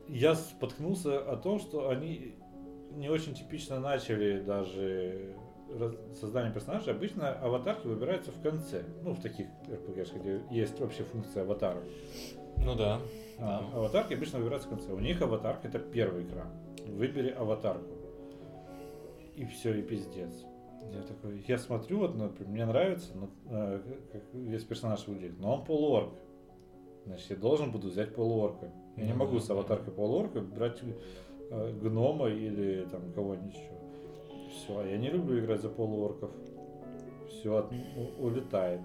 я 0.10 0.36
споткнулся 0.36 1.20
о 1.20 1.38
том, 1.38 1.60
что 1.60 1.90
они 1.90 2.36
не 2.92 3.10
очень 3.10 3.34
типично 3.34 3.80
начали 3.80 4.42
даже 4.42 5.36
создание 6.20 6.52
персонажа. 6.52 6.92
Обычно 6.92 7.32
аватарки 7.32 7.86
выбираются 7.86 8.32
в 8.32 8.42
конце. 8.42 8.84
Ну, 9.04 9.14
в 9.14 9.22
таких 9.22 9.48
RPG, 9.68 10.20
где 10.20 10.42
есть 10.50 10.82
общая 10.82 11.04
функция 11.04 11.44
аватара. 11.44 11.82
Ну 12.58 12.76
да. 12.76 13.00
А, 13.38 13.60
Да. 13.72 13.78
аватарки 13.78 14.14
обычно 14.14 14.40
выбираются 14.40 14.68
в 14.68 14.72
конце. 14.72 14.92
У 14.92 15.00
них 15.00 15.22
аватарка 15.22 15.68
это 15.68 15.80
первый 15.80 16.24
экран. 16.26 16.48
Выбери 16.88 17.30
аватарку. 17.30 17.94
И 19.36 19.46
все, 19.46 19.74
и 19.76 19.82
пиздец. 19.82 20.44
Я 20.92 21.04
такой, 21.04 21.44
я 21.48 21.58
смотрю, 21.58 22.00
вот, 22.00 22.16
например, 22.16 22.52
мне 22.52 22.66
нравится, 22.66 23.12
но, 23.16 23.30
э, 23.50 23.80
как 24.12 24.24
весь 24.34 24.64
персонаж 24.64 25.08
выглядит, 25.08 25.40
но 25.40 25.56
он 25.56 25.66
полуорг. 25.66 26.14
Значит, 27.10 27.32
я 27.32 27.36
должен 27.38 27.72
буду 27.72 27.88
взять 27.88 28.14
полуорка. 28.14 28.72
Я 28.96 29.08
не 29.08 29.14
могу 29.14 29.40
с 29.40 29.50
аватаркой 29.50 29.92
полуорка 29.92 30.42
брать 30.42 30.80
э, 31.50 31.72
гнома 31.82 32.30
или 32.30 32.86
там 32.86 33.12
кого-нибудь 33.14 33.52
еще. 33.52 33.72
Все, 34.52 34.84
я 34.86 34.96
не 35.00 35.10
люблю 35.10 35.40
играть 35.40 35.60
за 35.60 35.70
полуорков. 35.70 36.30
Все 37.28 37.68
улетает. 38.20 38.82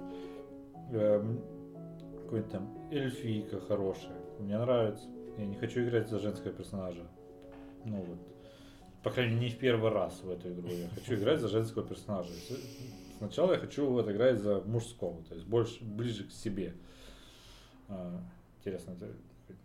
Эм, 0.92 1.44
какой-нибудь 2.22 2.50
там 2.50 2.88
эльфийка 2.90 3.60
хорошая. 3.60 4.16
Мне 4.38 4.56
нравится. 4.56 5.06
Я 5.36 5.44
не 5.44 5.56
хочу 5.56 5.82
играть 5.82 6.08
за 6.08 6.18
женского 6.18 6.54
персонажа. 6.54 7.06
Ну 7.84 7.98
вот. 7.98 8.18
По 9.02 9.10
крайней 9.10 9.34
мере, 9.34 9.48
не 9.48 9.52
в 9.54 9.58
первый 9.58 9.90
раз 9.90 10.22
в 10.22 10.30
эту 10.30 10.50
игру. 10.50 10.68
Я 10.70 10.88
хочу 10.88 11.14
играть 11.16 11.40
за 11.40 11.48
женского 11.48 11.86
персонажа. 11.86 12.32
Сначала 13.18 13.52
я 13.52 13.58
хочу 13.58 13.86
вот 13.86 14.08
играть 14.08 14.38
за 14.38 14.62
мужского, 14.62 15.22
то 15.24 15.34
есть 15.34 15.46
больше 15.46 15.84
ближе 15.84 16.24
к 16.24 16.32
себе. 16.32 16.74
А, 17.94 18.20
интересно, 18.58 18.92
это 18.92 19.12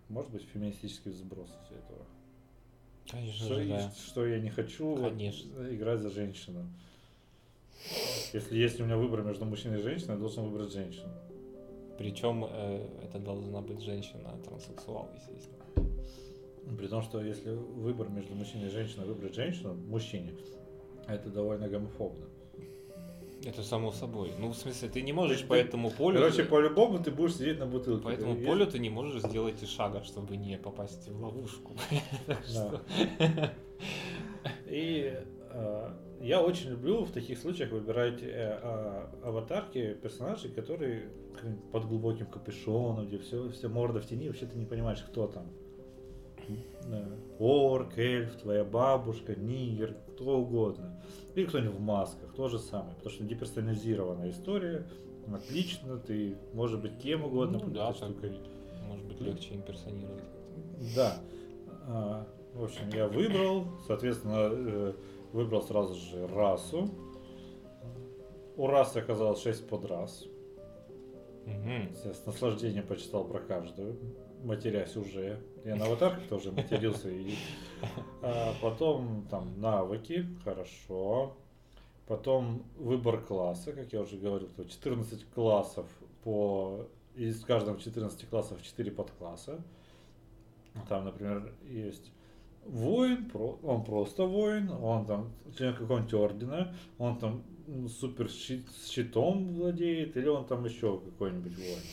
может 0.07 0.31
быть 0.31 0.43
феминистический 0.43 1.12
взброс 1.12 1.50
из 1.50 1.77
этого? 1.77 2.05
Конечно 3.09 3.45
Что, 3.45 3.55
же, 3.55 3.67
да. 3.67 3.91
что 3.91 4.25
я 4.27 4.39
не 4.39 4.50
хочу 4.50 4.95
вот, 4.95 5.13
Конечно. 5.13 5.74
играть 5.74 6.00
за 6.00 6.09
женщину. 6.12 6.65
Если 8.33 8.57
есть 8.57 8.79
у 8.79 8.86
меня 8.86 8.98
выбор 8.98 9.24
между 9.24 9.45
мужчиной 9.45 9.79
и 9.79 9.81
женщиной, 9.81 10.13
я 10.13 10.19
должен 10.19 10.43
выбрать 10.43 10.71
женщину. 10.71 11.12
Причем 11.98 12.45
э, 12.45 12.88
это 13.03 13.19
должна 13.19 13.62
быть 13.62 13.81
женщина 13.81 14.38
транссексуал, 14.45 15.09
естественно. 15.15 15.65
При 16.77 16.88
том, 16.88 17.01
что 17.01 17.21
если 17.21 17.50
выбор 17.50 18.09
между 18.09 18.36
мужчиной 18.36 18.67
и 18.67 18.69
женщиной 18.69 19.05
выбрать 19.05 19.33
женщину, 19.33 19.74
мужчине, 19.74 20.33
это 21.07 21.29
довольно 21.29 21.67
гомофобно. 21.67 22.25
Это 23.46 23.63
само 23.63 23.91
собой. 23.91 24.34
Ну, 24.38 24.50
в 24.50 24.58
смысле, 24.58 24.89
ты 24.89 25.01
не 25.01 25.13
можешь 25.13 25.41
Ты- 25.41 25.48
по 25.48 25.53
этому 25.53 25.91
полю... 25.91 26.19
Короче, 26.19 26.43
по-любому 26.43 27.00
ты 27.01 27.12
будешь 27.12 27.36
сидеть 27.36 27.60
на 27.60 27.65
бутылке. 27.65 28.03
По 28.03 28.10
этому 28.10 28.36
полю 28.36 28.67
ты 28.67 28.79
не 28.79 28.89
можешь 28.89 29.22
сделать 29.22 29.63
и 29.63 29.65
шага, 29.65 30.03
чтобы 30.03 30.36
не 30.38 30.58
попасть 30.58 31.08
в 31.08 31.24
ловушку. 31.24 31.74
И 34.67 35.13
э, 35.51 35.89
я 36.22 36.41
очень 36.41 36.72
люблю 36.72 37.05
в 37.05 37.12
таких 37.12 37.38
случаях 37.39 37.72
выбирать 37.72 38.22
э, 38.22 38.60
а, 38.62 39.10
аватарки 39.24 39.93
персонажей, 39.93 40.51
которые 40.51 41.10
под 41.72 41.86
глубоким 41.86 42.25
капюшоном, 42.25 43.08
где 43.08 43.17
все, 43.17 43.50
все 43.50 43.69
морда 43.69 44.00
в 44.00 44.05
тени, 44.05 44.27
вообще 44.27 44.46
ты 44.46 44.58
не 44.58 44.65
понимаешь, 44.65 45.01
кто 45.01 45.27
там. 45.27 45.50
Да. 46.88 47.06
Орк, 47.39 47.98
эльф, 47.98 48.36
твоя 48.38 48.63
бабушка, 48.63 49.36
нигер, 49.36 49.96
кто 50.13 50.39
угодно. 50.39 51.01
Или 51.36 51.46
кто-нибудь 51.46 51.75
в 51.75 51.82
масках, 51.82 52.34
то 52.36 52.48
же 52.48 52.60
самое. 52.60 52.96
Потому 52.96 53.12
что 53.12 53.24
деперсонализированная 53.24 54.32
история, 54.32 54.88
отлично, 55.34 55.98
ты 55.98 56.36
можешь 56.53 56.79
быть 56.79 56.98
кем 56.98 57.24
угодно. 57.25 57.60
Ну 57.63 57.72
да, 57.72 57.94
так 57.94 58.12
может 58.88 59.06
быть 59.06 59.22
легче 59.22 59.56
имперсонировать. 59.56 60.24
Да. 60.96 61.18
А, 61.88 62.27
В 62.56 62.63
общем, 62.63 62.89
я 62.94 63.08
выбрал, 63.08 63.65
соответственно, 63.86 64.50
э, 64.51 64.94
выбрал 65.34 65.62
сразу 65.62 65.94
же 65.94 66.27
расу. 66.27 66.89
У 68.58 68.68
расы 68.68 68.98
оказалось 68.98 69.41
6 69.41 69.68
подрас. 69.68 70.25
Мгм. 71.46 71.94
Я 72.03 72.13
с 72.13 72.25
наслаждением 72.25 72.86
почитал 72.86 73.24
про 73.25 73.39
каждую, 73.39 73.98
матерясь 74.43 74.96
уже. 74.96 75.39
Я 75.65 75.75
на 75.75 75.86
аватарке 75.86 76.27
тоже 76.27 76.51
матерился. 76.51 77.10
И, 77.10 77.34
а, 78.22 78.53
потом 78.62 79.27
там 79.29 79.60
навыки, 79.60 80.25
хорошо. 80.43 81.36
Потом 82.08 82.63
выбор 82.77 83.22
класса, 83.22 83.72
как 83.72 83.93
я 83.93 84.01
уже 84.01 84.17
говорил, 84.17 84.50
то 84.55 84.63
14 84.65 85.25
классов 85.34 85.88
по... 86.24 86.88
Из 87.15 87.43
каждого 87.43 87.79
14 87.79 88.29
классов 88.29 88.62
4 88.63 88.91
подкласса. 88.91 89.60
Там, 90.88 91.05
например, 91.05 91.53
есть 91.67 92.12
воин, 92.65 93.29
он 93.34 93.84
просто 93.84 94.25
воин, 94.25 94.69
он 94.69 95.05
там 95.05 95.31
член 95.58 95.75
какого-нибудь 95.75 96.13
ордена, 96.13 96.74
он 96.98 97.17
там 97.19 97.43
супер 97.89 98.29
щит, 98.29 98.65
щитом 98.88 99.53
владеет, 99.53 100.15
или 100.17 100.27
он 100.27 100.46
там 100.46 100.65
еще 100.65 101.00
какой-нибудь 101.00 101.58
воин. 101.58 101.84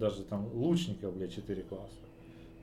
Даже 0.00 0.24
там 0.24 0.48
лучников, 0.54 1.14
блядь, 1.14 1.34
4 1.34 1.62
класса. 1.62 2.00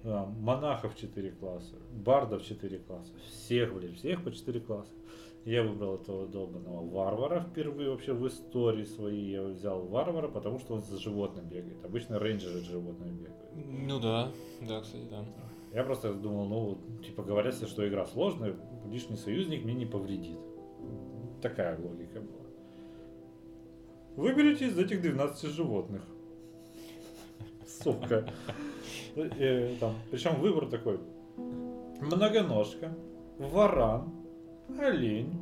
Да, 0.03 0.25
монахов 0.25 0.97
4 0.97 1.31
класса, 1.31 1.75
бардов 2.03 2.43
4 2.43 2.79
класса. 2.79 3.13
Всех, 3.29 3.75
блядь, 3.75 3.95
всех 3.95 4.23
по 4.23 4.31
4 4.31 4.59
класса. 4.59 4.91
Я 5.45 5.61
выбрал 5.61 5.95
этого 5.95 6.27
долбанного 6.27 6.89
варвара 6.89 7.41
впервые 7.41 7.91
вообще 7.91 8.13
в 8.13 8.27
истории 8.27 8.85
своей. 8.85 9.31
Я 9.31 9.43
взял 9.43 9.85
варвара, 9.85 10.27
потому 10.27 10.57
что 10.57 10.73
он 10.73 10.81
за 10.81 10.97
животным 10.97 11.45
бегает. 11.45 11.85
Обычно 11.85 12.17
рейнджеры 12.17 12.59
с 12.59 12.63
животными 12.63 13.17
бегают. 13.17 13.55
Ну 13.55 13.99
да, 13.99 14.31
да, 14.67 14.81
кстати, 14.81 15.03
да. 15.09 15.23
Я 15.73 15.83
просто 15.83 16.13
думал, 16.15 16.47
ну, 16.47 16.77
типа 17.03 17.21
говорят, 17.21 17.53
что 17.53 17.87
игра 17.87 18.07
сложная, 18.07 18.55
лишний 18.91 19.17
союзник 19.17 19.63
мне 19.63 19.75
не 19.75 19.85
повредит. 19.85 20.39
Такая 21.41 21.77
логика 21.77 22.19
была. 22.19 22.45
Выберите 24.15 24.67
из 24.67 24.79
этих 24.79 25.01
12 25.01 25.51
животных. 25.51 26.01
Сука. 27.67 28.25
Э, 29.15 29.75
там, 29.79 29.95
причем 30.11 30.39
выбор 30.39 30.67
такой. 30.67 30.99
Многоножка, 31.99 32.95
варан, 33.37 34.11
олень, 34.79 35.33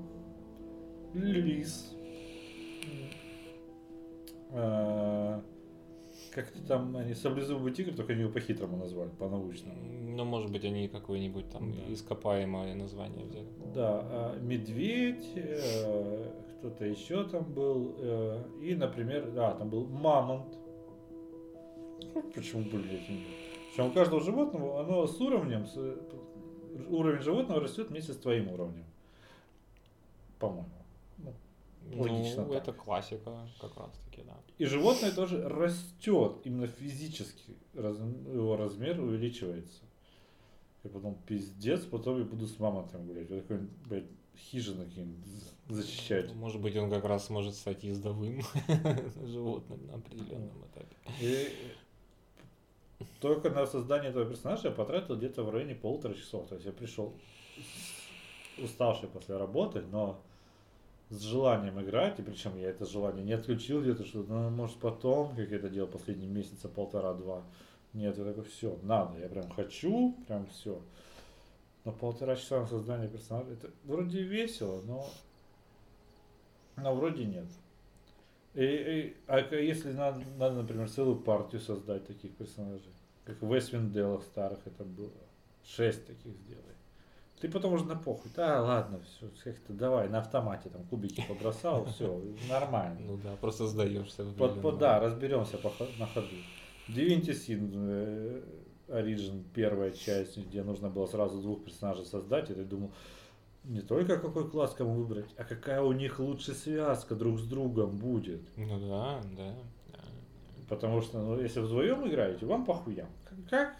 лис, 1.14 1.96
э, 4.52 5.42
Как-то 6.34 6.62
там 6.68 6.96
они 6.98 7.14
саблезубый 7.14 7.72
тигр, 7.74 7.94
только 7.96 8.14
они 8.14 8.22
его 8.24 8.32
по-хитрому 8.32 8.78
назвали, 8.78 9.10
по-научному. 9.20 9.78
Ну, 10.18 10.24
может 10.26 10.52
быть, 10.52 10.66
они 10.66 10.88
какое-нибудь 10.88 11.50
там 11.50 11.72
Да. 11.72 11.94
ископаемое 11.94 12.76
название 12.76 13.26
взяли. 13.26 13.48
Да, 13.74 14.00
а 14.04 14.40
медведь, 14.42 15.32
э, 15.36 16.32
кто-то 16.60 16.86
еще 16.86 17.24
там 17.26 17.44
был, 17.54 17.96
э, 18.00 18.44
и, 18.62 18.76
например, 18.76 19.32
да, 19.32 19.54
там 19.54 19.70
был 19.70 19.86
мамонт. 19.86 20.58
Ну, 22.16 22.22
Почему, 22.34 22.64
блядь, 22.64 23.10
нет? 23.10 23.28
Причем 23.72 23.88
у 23.88 23.92
каждого 23.92 24.22
животного, 24.22 24.82
оно 24.82 25.06
с 25.06 25.20
уровнем, 25.20 25.68
с, 25.68 25.76
уровень 26.88 27.22
животного 27.22 27.60
растет 27.60 27.90
вместе 27.90 28.14
с 28.14 28.18
твоим 28.18 28.50
уровнем. 28.50 28.86
По-моему. 30.40 30.70
Ну, 31.18 31.34
Логично 32.02 32.44
ну, 32.46 32.54
так. 32.54 32.64
это 32.64 32.74
классика 32.74 33.48
как 33.60 33.78
раз 33.78 33.92
таки, 34.06 34.24
да. 34.24 34.38
И 34.58 34.66
животное 34.66 35.12
тоже 35.12 35.48
растет, 35.48 36.38
именно 36.46 36.68
физически 36.68 37.56
раз- 37.74 37.98
его 37.98 38.56
размер 38.56 39.00
увеличивается. 39.00 39.84
И 40.84 40.88
потом 40.88 41.16
пиздец, 41.28 41.82
потом 41.82 42.20
я 42.20 42.26
буду 42.26 42.48
с 42.48 42.60
мамонтом 42.60 43.06
гулять. 43.06 43.30
Вот 43.30 43.42
такой, 43.42 43.68
блядь, 43.88 44.06
хижина 44.38 44.86
какие-нибудь 44.86 45.26
защищать. 45.68 46.34
Может 46.36 46.62
быть, 46.62 46.76
он 46.76 46.90
как 46.90 47.04
раз 47.06 47.30
может 47.30 47.56
стать 47.56 47.84
ездовым 47.84 48.42
животным 49.26 49.86
на 49.88 49.96
определенном 49.96 50.66
этапе. 50.68 50.96
Только 53.20 53.50
на 53.50 53.66
создание 53.66 54.12
этого 54.12 54.26
персонажа 54.26 54.70
я 54.70 54.72
потратил 54.74 55.18
где-то 55.18 55.44
в 55.44 55.50
районе 55.50 55.76
полутора 55.76 56.14
часов. 56.14 56.48
То 56.48 56.56
есть 56.56 56.66
я 56.66 56.72
пришел 56.72 57.14
уставший 58.58 59.10
после 59.10 59.38
работы, 59.38 59.82
но 59.92 60.22
с 61.10 61.22
желанием 61.22 61.80
играть, 61.82 62.20
и 62.20 62.24
причем 62.24 62.58
я 62.58 62.70
это 62.70 62.86
желание 62.86 63.24
не 63.24 63.34
отключил 63.34 63.82
где-то, 63.82 64.06
что 64.06 64.24
ну, 64.28 64.50
может 64.50 64.78
потом, 64.78 65.36
как 65.36 65.50
я 65.50 65.58
это 65.58 65.70
делал 65.70 65.88
последние 65.88 66.30
месяца, 66.30 66.68
полтора-два. 66.68 67.44
Нет, 67.94 68.18
я 68.18 68.26
такой, 68.26 68.44
все, 68.44 68.78
надо, 68.84 69.20
я 69.20 69.30
прям 69.30 69.50
хочу, 69.52 70.16
прям 70.28 70.48
все. 70.48 70.82
Но 71.84 71.92
полтора 71.92 72.36
часа 72.36 72.62
на 72.62 72.68
создание 72.68 73.08
персонажа, 73.08 73.52
это 73.52 73.70
вроде 73.84 74.24
весело, 74.24 74.82
но, 74.82 75.08
но 76.78 76.96
вроде 76.96 77.26
нет. 77.26 77.46
И, 78.56 78.64
и- 78.64 79.18
а 79.28 79.40
если 79.56 79.92
надо, 79.92 80.22
надо, 80.38 80.56
например, 80.62 80.90
целую 80.90 81.18
партию 81.18 81.62
создать 81.62 82.08
таких 82.08 82.32
персонажей, 82.36 82.92
как 83.26 83.42
в 83.42 83.58
Эсвинделах 83.58 84.24
старых 84.24 84.60
это 84.66 84.84
было, 84.84 85.12
шесть 85.64 86.06
таких 86.08 86.34
сделай. 86.38 86.64
Ты 87.42 87.50
потом 87.50 87.74
уже 87.74 87.84
на 87.86 87.98
похуй, 87.98 88.32
да 88.34 88.62
ладно, 88.62 89.00
все, 89.02 89.30
как-то 89.44 89.74
давай, 89.74 90.08
на 90.08 90.20
автомате 90.20 90.70
там 90.70 90.84
кубики 90.86 91.22
побросал, 91.28 91.86
все, 91.94 92.22
нормально. 92.50 92.98
Ну 93.02 93.18
да, 93.22 93.36
просто 93.36 93.68
сдаешься. 93.68 94.24
Под, 94.38 94.62
под- 94.62 94.78
да, 94.80 95.00
разберемся 95.02 95.58
по 95.58 95.72
на 96.00 96.08
ходу. 96.08 96.28
Divinity 96.88 97.32
Sin 97.32 98.44
Origin, 98.88 99.44
первая 99.54 99.92
часть, 99.92 100.38
где 100.38 100.64
нужно 100.64 100.90
было 100.90 101.08
сразу 101.08 101.42
двух 101.42 101.64
персонажей 101.66 102.06
создать, 102.06 102.50
и 102.52 102.54
ты 102.54 102.64
думал, 102.64 102.92
не 103.68 103.82
только 103.82 104.18
какой 104.18 104.50
класс 104.50 104.74
кому 104.74 104.94
выбрать, 104.94 105.30
а 105.38 105.44
какая 105.44 105.82
у 105.82 105.92
них 105.92 106.20
лучшая 106.20 106.56
связка 106.56 107.16
друг 107.16 107.40
с 107.40 107.44
другом 107.44 107.98
будет. 107.98 108.42
Ну 108.58 108.80
да, 108.80 109.22
да. 109.36 109.56
да. 109.92 110.00
Потому 110.70 111.02
что, 111.02 111.22
ну, 111.22 111.40
если 111.40 111.60
вдвоем 111.60 112.08
играете, 112.08 112.46
вам 112.46 112.66
похуям. 112.66 113.10
Как 113.50 113.76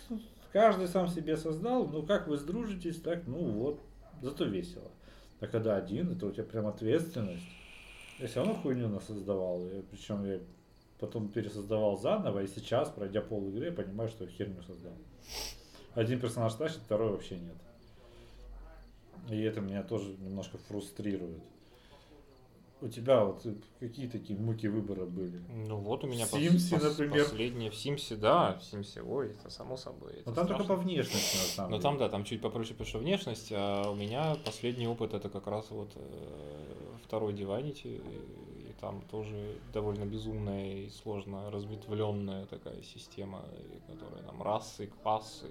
каждый 0.52 0.88
сам 0.88 1.08
себе 1.08 1.38
создал, 1.38 1.88
ну, 1.88 2.04
как 2.04 2.28
вы 2.28 2.38
сдружитесь, 2.38 3.02
так, 3.02 3.28
ну, 3.28 3.38
вот, 3.38 3.80
зато 4.22 4.46
весело. 4.46 4.90
А 5.40 5.48
когда 5.48 5.76
один, 5.76 6.12
это 6.12 6.28
у 6.28 6.32
тебя 6.32 6.44
прям 6.44 6.68
ответственность. 6.68 7.44
Я 8.20 8.28
все 8.28 8.40
равно 8.40 8.56
хуйню 8.56 8.88
насоздавал, 8.88 9.68
я, 9.68 9.82
причем 9.92 10.24
я 10.26 10.40
потом 11.00 11.28
пересоздавал 11.28 11.98
заново, 11.98 12.44
и 12.44 12.48
сейчас, 12.48 12.90
пройдя 12.90 13.22
пол 13.22 13.50
игры, 13.50 13.66
я 13.66 13.72
понимаю, 13.72 14.10
что 14.10 14.24
я 14.24 14.30
херню 14.30 14.62
создал. 14.64 14.94
Один 15.94 16.20
персонаж 16.20 16.54
тащит, 16.54 16.80
второй 16.80 17.12
вообще 17.12 17.38
нет. 17.38 17.56
И 19.30 19.42
это 19.42 19.62
меня 19.62 19.84
тоже 19.84 20.16
немножко 20.20 20.58
фрустрирует. 20.58 21.42
У 22.82 22.88
тебя 22.90 23.24
вот 23.24 23.42
какие 23.80 24.08
такие 24.08 24.38
муки 24.38 24.68
выбора 24.68 25.06
были? 25.06 25.42
Ну 25.50 25.78
вот 25.78 26.04
у 26.04 26.08
меня 26.08 26.26
В 26.26 26.30
Симсе, 26.32 26.76
пос- 26.76 26.84
например. 26.90 27.24
последнее 27.24 27.72
в 27.72 27.76
Симсе, 27.76 28.16
да, 28.18 28.60
в 28.60 28.64
Симсе, 28.64 29.02
ой, 29.02 29.32
это 29.32 29.50
само 29.50 29.78
собой. 29.78 30.12
это 30.12 30.30
Ну 30.30 30.36
там 30.36 30.48
только 30.48 30.64
страшно. 30.66 30.76
по 30.76 30.82
внешности, 30.82 31.38
на 31.38 31.44
самом 31.44 31.72
Ну 31.72 31.78
деле. 31.78 31.84
там, 31.84 31.98
да, 31.98 32.10
там 32.10 32.24
чуть 32.26 32.42
попроще, 32.42 32.74
потому 32.74 32.88
что 32.90 33.00
внешность, 33.00 33.52
а 33.56 33.90
у 33.90 33.96
меня 33.96 34.36
последний 34.46 34.88
опыт 34.88 35.14
это 35.14 35.30
как 35.30 35.48
раз 35.48 35.72
вот 35.72 35.90
э, 35.96 36.98
второй 37.06 37.34
Divinity, 37.34 37.96
и 38.70 38.74
там 38.82 39.02
тоже 39.10 39.58
довольно 39.74 40.04
безумная 40.04 40.74
и 40.84 40.90
сложно 40.90 41.50
разветвленная 41.50 42.46
такая 42.46 42.82
система, 42.84 43.46
которая 43.88 44.22
там 44.24 44.44
расы, 44.44 44.88
классы, 45.02 45.48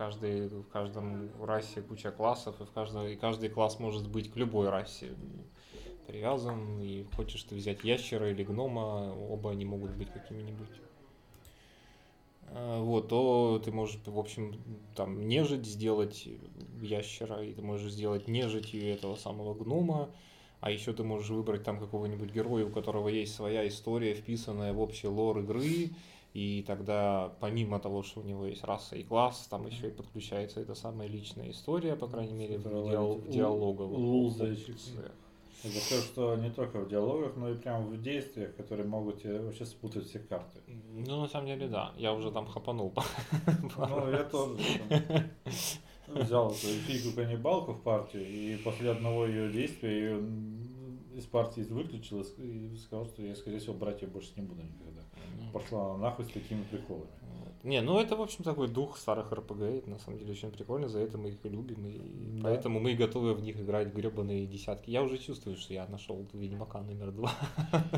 каждой, 0.00 0.48
в 0.48 0.68
каждом 0.68 1.28
расе 1.44 1.82
куча 1.82 2.10
классов, 2.10 2.58
и, 2.58 2.64
в 2.64 2.70
каждом, 2.70 3.06
и 3.06 3.16
каждый 3.16 3.50
класс 3.50 3.78
может 3.78 4.08
быть 4.08 4.32
к 4.32 4.36
любой 4.36 4.70
расе 4.70 5.08
привязан, 6.06 6.80
и 6.80 7.04
хочешь 7.14 7.42
ты 7.42 7.54
взять 7.54 7.84
ящера 7.84 8.30
или 8.30 8.42
гнома, 8.42 9.14
оба 9.30 9.50
они 9.50 9.66
могут 9.66 9.90
быть 9.90 10.10
какими-нибудь. 10.10 10.70
А, 12.46 12.82
вот, 12.82 13.08
то 13.08 13.60
ты 13.62 13.72
можешь, 13.72 13.98
в 14.06 14.18
общем, 14.18 14.58
там 14.96 15.28
нежить 15.28 15.66
сделать 15.66 16.26
ящера, 16.80 17.44
и 17.44 17.52
ты 17.52 17.60
можешь 17.60 17.92
сделать 17.92 18.26
нежитью 18.26 18.82
этого 18.90 19.16
самого 19.16 19.52
гнома, 19.52 20.08
а 20.62 20.70
еще 20.70 20.94
ты 20.94 21.04
можешь 21.04 21.28
выбрать 21.28 21.62
там 21.62 21.78
какого-нибудь 21.78 22.30
героя, 22.32 22.64
у 22.64 22.70
которого 22.70 23.08
есть 23.08 23.34
своя 23.34 23.68
история, 23.68 24.14
вписанная 24.14 24.72
в 24.72 24.80
общий 24.80 25.08
лор 25.08 25.40
игры, 25.40 25.90
и 26.34 26.62
тогда 26.66 27.32
помимо 27.40 27.78
того, 27.80 28.02
что 28.02 28.20
у 28.20 28.24
него 28.24 28.46
есть 28.46 28.64
раса 28.64 28.96
и 28.96 29.02
класс, 29.02 29.46
там 29.50 29.66
еще 29.66 29.88
и 29.88 29.90
подключается 29.90 30.60
эта 30.60 30.74
самая 30.74 31.08
личная 31.08 31.50
история, 31.50 31.96
по 31.96 32.06
крайней 32.06 32.34
мере, 32.34 32.58
в, 32.58 32.62
диал- 32.90 33.14
в 33.18 33.28
диалоговых 33.30 33.98
опциях. 34.48 34.58
Это 35.62 35.74
то, 35.90 36.00
что 36.02 36.36
не 36.36 36.50
только 36.50 36.78
в 36.80 36.88
диалогах, 36.88 37.36
но 37.36 37.50
и 37.50 37.54
прям 37.54 37.86
в 37.86 38.00
действиях, 38.00 38.56
которые 38.56 38.88
могут 38.88 39.20
тебе 39.22 39.40
вообще 39.40 39.66
спутать 39.66 40.06
все 40.08 40.18
карты. 40.20 40.58
Ну, 41.06 41.20
на 41.20 41.28
самом 41.28 41.48
деле, 41.48 41.68
да, 41.68 41.92
я 41.98 42.14
уже 42.14 42.30
там 42.30 42.46
хапанул. 42.46 42.94
Ну, 43.76 44.10
я 44.10 44.24
тоже 44.24 44.56
взял 46.08 46.50
эту 46.50 46.66
эльфийку 46.66 47.14
каннибалку 47.14 47.72
в 47.72 47.82
партию, 47.82 48.26
и 48.26 48.56
после 48.56 48.90
одного 48.90 49.26
ее 49.26 49.52
действия 49.52 49.90
ее 49.90 50.20
из 51.14 51.24
партии 51.26 51.62
выключил 51.62 52.20
и 52.20 52.24
ск- 52.24 52.42
и 52.42 52.76
сказал, 52.76 53.06
что 53.06 53.22
я, 53.22 53.34
скорее 53.34 53.58
всего, 53.58 53.74
брать 53.74 54.02
ее 54.02 54.08
больше 54.08 54.30
не 54.36 54.42
буду 54.42 54.62
никогда. 54.62 55.02
Пошла 55.52 55.94
она 55.94 55.96
нахуй 56.04 56.24
с 56.24 56.28
такими 56.28 56.62
приколами. 56.64 57.08
Вот. 57.22 57.64
Не, 57.64 57.80
ну 57.82 57.98
это, 57.98 58.16
в 58.16 58.22
общем, 58.22 58.44
такой 58.44 58.68
дух 58.68 58.96
старых 58.96 59.32
РПГ, 59.32 59.60
это 59.60 59.90
на 59.90 59.98
самом 59.98 60.18
деле 60.18 60.32
очень 60.32 60.50
прикольно, 60.50 60.88
за 60.88 61.00
это 61.00 61.18
мы 61.18 61.30
их 61.30 61.44
и 61.44 61.48
любим, 61.48 61.86
и 61.86 62.40
Да. 62.40 62.44
поэтому 62.44 62.80
мы 62.80 62.94
готовы 62.94 63.34
в 63.34 63.42
них 63.42 63.58
играть 63.60 63.92
гребаные 63.92 64.46
десятки. 64.46 64.90
Я 64.90 65.02
уже 65.02 65.18
чувствую, 65.18 65.56
что 65.56 65.74
я 65.74 65.86
нашел 65.88 66.26
Ведьмака 66.32 66.80
номер 66.82 67.10
два, 67.12 67.32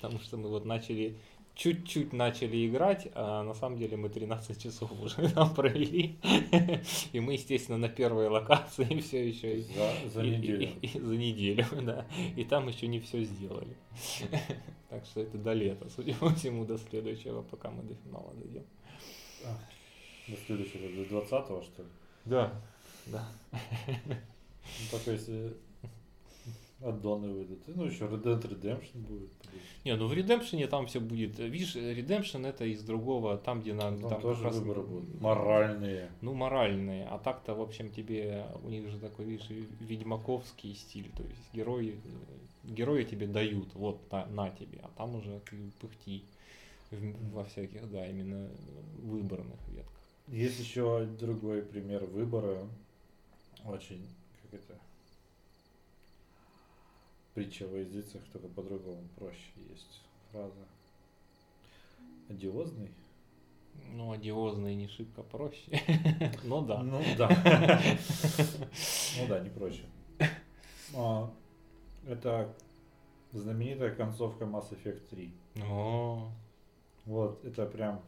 потому 0.00 0.18
что 0.20 0.36
мы 0.36 0.48
вот 0.48 0.64
начали, 0.64 1.18
чуть-чуть 1.58 2.12
начали 2.12 2.68
играть, 2.68 3.08
а 3.14 3.42
на 3.42 3.52
самом 3.52 3.78
деле 3.78 3.96
мы 3.96 4.08
13 4.08 4.62
часов 4.62 4.92
уже 5.02 5.28
там 5.34 5.52
провели, 5.54 6.16
и 7.12 7.20
мы, 7.20 7.32
естественно, 7.32 7.78
на 7.78 7.88
первой 7.88 8.28
локации 8.28 9.00
все 9.00 9.28
еще 9.28 9.62
За, 9.74 10.08
за 10.10 10.22
и- 10.22 10.30
неделю. 10.30 10.62
и- 10.80 10.86
и- 10.86 11.00
за 11.00 11.16
неделю, 11.16 11.64
да. 11.82 12.06
И 12.36 12.44
там 12.44 12.68
еще 12.68 12.86
не 12.86 13.00
все 13.00 13.24
сделали. 13.24 13.76
Так 14.88 15.04
что 15.04 15.20
это 15.20 15.36
до 15.36 15.52
лета, 15.52 15.88
судя 15.90 16.14
по 16.14 16.30
всему, 16.30 16.64
до 16.64 16.78
следующего, 16.78 17.42
пока 17.42 17.70
мы 17.70 17.82
до 17.82 17.94
финала 17.96 18.32
дойдем. 18.34 18.64
До 20.28 20.36
следующего, 20.46 20.88
до 21.04 21.08
20 21.08 21.64
что 21.64 21.82
ли? 21.82 21.88
Да. 22.24 22.52
Да. 23.06 23.28
Ну, 23.52 24.84
только 24.90 25.10
если 25.12 25.54
аддоны 26.80 27.32
выйдут. 27.32 27.60
Ну, 27.66 27.84
еще 27.84 28.04
Red 28.04 28.22
Dead 28.22 28.40
Redemption 28.40 28.98
будет. 28.98 29.30
Не, 29.84 29.96
ну 29.96 30.06
в 30.06 30.12
Redemption 30.12 30.66
там 30.68 30.86
все 30.86 31.00
будет. 31.00 31.38
Видишь, 31.38 31.76
Redemption 31.76 32.46
это 32.46 32.64
из 32.64 32.82
другого, 32.82 33.36
там, 33.36 33.60
где 33.60 33.74
надо. 33.74 33.98
Там, 34.00 34.10
там 34.10 34.20
тоже 34.20 34.44
раз, 34.44 34.56
выборы 34.56 34.82
будут. 34.82 35.20
Моральные. 35.20 36.10
Ну, 36.20 36.34
моральные. 36.34 37.06
А 37.06 37.18
так-то, 37.18 37.54
в 37.54 37.60
общем, 37.60 37.90
тебе, 37.90 38.46
у 38.62 38.68
них 38.68 38.88
же 38.88 38.98
такой, 38.98 39.24
видишь, 39.24 39.48
ведьмаковский 39.80 40.74
стиль. 40.74 41.10
То 41.16 41.22
есть 41.22 41.52
герои, 41.52 41.98
герои 42.64 43.04
тебе 43.04 43.26
дают, 43.26 43.74
вот, 43.74 43.98
на, 44.12 44.26
на 44.26 44.50
тебе. 44.50 44.78
А 44.82 44.90
там 44.96 45.16
уже 45.16 45.40
ты 45.50 45.56
пыхти 45.80 46.22
во 46.90 47.44
всяких, 47.44 47.90
да, 47.90 48.06
именно 48.06 48.48
выборных 49.02 49.58
ветках. 49.68 49.92
Есть 50.28 50.60
еще 50.60 51.06
другой 51.18 51.62
пример 51.62 52.04
выбора. 52.04 52.66
Очень, 53.64 54.06
как 54.42 54.60
это, 54.60 54.78
притча 57.38 57.68
во 57.68 57.78
языцах, 57.78 58.20
только 58.32 58.48
по-другому 58.48 59.02
проще 59.16 59.52
есть 59.70 60.00
фраза. 60.32 60.66
Одиозный? 62.28 62.90
Ну, 63.92 64.10
одиозные 64.10 64.74
не 64.74 64.88
шибко 64.88 65.22
проще. 65.22 65.70
Ну 66.42 66.62
да. 66.62 66.82
Ну 66.82 67.00
да. 67.16 67.28
Ну 69.18 69.26
да, 69.28 69.38
не 69.40 69.50
проще. 69.50 69.84
А, 70.96 71.30
Это 72.08 72.52
знаменитая 73.32 73.94
концовка 73.94 74.44
Mass 74.44 74.70
Effect 74.72 75.06
3. 75.10 75.32
О, 75.70 76.32
Вот, 77.06 77.44
это 77.44 77.66
прям 77.66 78.02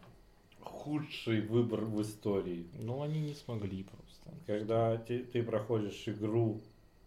худший 0.60 1.40
выбор 1.42 1.84
в 1.84 2.02
истории. 2.02 2.66
Ну, 2.80 3.02
они 3.02 3.20
не 3.20 3.34
смогли 3.34 3.84
просто. 3.84 4.30
Когда 4.46 4.96
ты, 4.96 5.20
ты 5.20 5.44
проходишь 5.44 6.08
игру, 6.08 6.60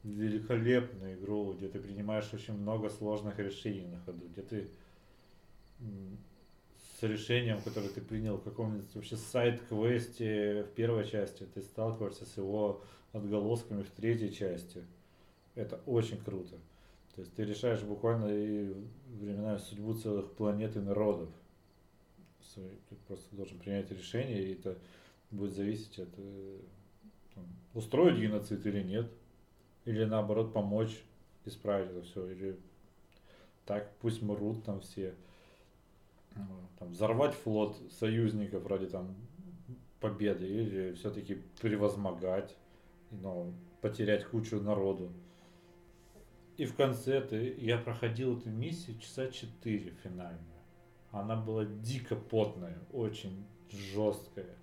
великолепную 0.03 1.15
игру, 1.17 1.53
где 1.53 1.67
ты 1.67 1.79
принимаешь 1.79 2.33
очень 2.33 2.55
много 2.55 2.89
сложных 2.89 3.39
решений 3.39 3.87
на 3.87 3.99
ходу, 4.01 4.27
где 4.27 4.41
ты 4.41 4.69
с 6.99 7.03
решением, 7.03 7.61
которое 7.61 7.89
ты 7.89 8.01
принял 8.01 8.37
в 8.37 8.43
каком-нибудь 8.43 8.93
вообще 8.95 9.17
сайт-квесте 9.17 10.63
в 10.63 10.75
первой 10.75 11.07
части, 11.07 11.45
ты 11.53 11.61
сталкиваешься 11.61 12.25
с 12.25 12.37
его 12.37 12.81
отголосками 13.13 13.83
в 13.83 13.89
третьей 13.91 14.33
части. 14.33 14.83
Это 15.55 15.79
очень 15.85 16.17
круто. 16.17 16.55
То 17.15 17.21
есть 17.21 17.33
ты 17.35 17.43
решаешь 17.43 17.81
буквально 17.81 18.27
и 18.29 18.73
временами 19.19 19.57
судьбу 19.59 19.93
целых 19.93 20.31
планет 20.33 20.75
и 20.75 20.79
народов. 20.79 21.29
Ты 22.55 22.95
просто 23.07 23.35
должен 23.35 23.57
принять 23.59 23.89
решение, 23.91 24.43
и 24.43 24.53
это 24.53 24.77
будет 25.31 25.53
зависеть 25.53 25.97
от 25.97 26.09
э, 26.17 26.59
там, 27.33 27.45
устроить 27.73 28.19
геноцид 28.19 28.65
или 28.65 28.83
нет. 28.83 29.11
Или 29.85 30.05
наоборот 30.05 30.53
помочь 30.53 31.03
исправить 31.45 31.91
это 31.91 32.01
все. 32.03 32.25
Или 32.31 32.59
так 33.65 33.91
пусть 33.99 34.21
мрут 34.21 34.63
там 34.63 34.79
все. 34.81 35.15
Ну, 36.35 36.45
Там, 36.79 36.89
взорвать 36.89 37.35
флот 37.35 37.77
союзников 37.91 38.65
ради 38.65 38.87
там 38.87 39.15
победы. 39.99 40.47
Или 40.47 40.93
все-таки 40.93 41.41
превозмогать. 41.61 42.55
Но 43.11 43.53
потерять 43.81 44.25
кучу 44.25 44.59
народу. 44.59 45.11
И 46.57 46.65
в 46.65 46.75
конце 46.75 47.19
ты, 47.21 47.55
я 47.59 47.77
проходил 47.77 48.37
эту 48.37 48.49
миссию 48.49 48.97
часа 48.99 49.27
4 49.27 49.91
финальную. 50.03 50.39
Она 51.11 51.35
была 51.35 51.65
дико 51.65 52.15
потная, 52.15 52.77
очень 52.91 53.45
жесткая. 53.69 54.55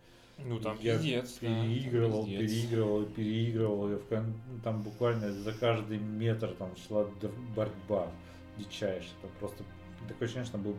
Ну, 0.44 0.58
там 0.58 0.78
я 0.80 0.96
пиздец, 0.96 1.38
да, 1.40 1.46
там 1.48 1.62
переигрывал, 1.62 2.24
пиздец. 2.26 2.40
переигрывал, 2.50 3.04
переигрывал. 3.04 3.98
Кон- 4.08 4.34
там 4.64 4.82
буквально 4.82 5.32
за 5.32 5.52
каждый 5.52 5.98
метр 5.98 6.54
там 6.58 6.70
шла 6.76 7.06
борьба 7.54 8.10
дичайшая. 8.58 9.12
Там 9.22 9.30
просто 9.38 9.64
такое 10.08 10.26
ощущение, 10.26 10.44
что 10.44 10.52
там 10.52 10.62
был 10.62 10.76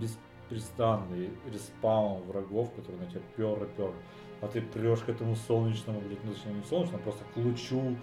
беспрестанный 0.00 1.30
респаун 1.52 2.22
врагов, 2.22 2.72
которые 2.74 3.02
на 3.04 3.10
тебя 3.10 3.20
пер 3.36 3.62
и 3.64 3.66
пер. 3.76 3.92
А 4.40 4.48
ты 4.48 4.60
прешь 4.62 5.00
к 5.00 5.08
этому 5.08 5.36
солнечному, 5.36 6.00
блядь, 6.00 6.22
ну 6.24 6.32
точнее 6.32 6.54
не 6.54 6.64
солнечному, 6.64 6.98
а 7.00 7.02
просто 7.04 7.24
к 7.34 7.36
лучу. 7.36 7.96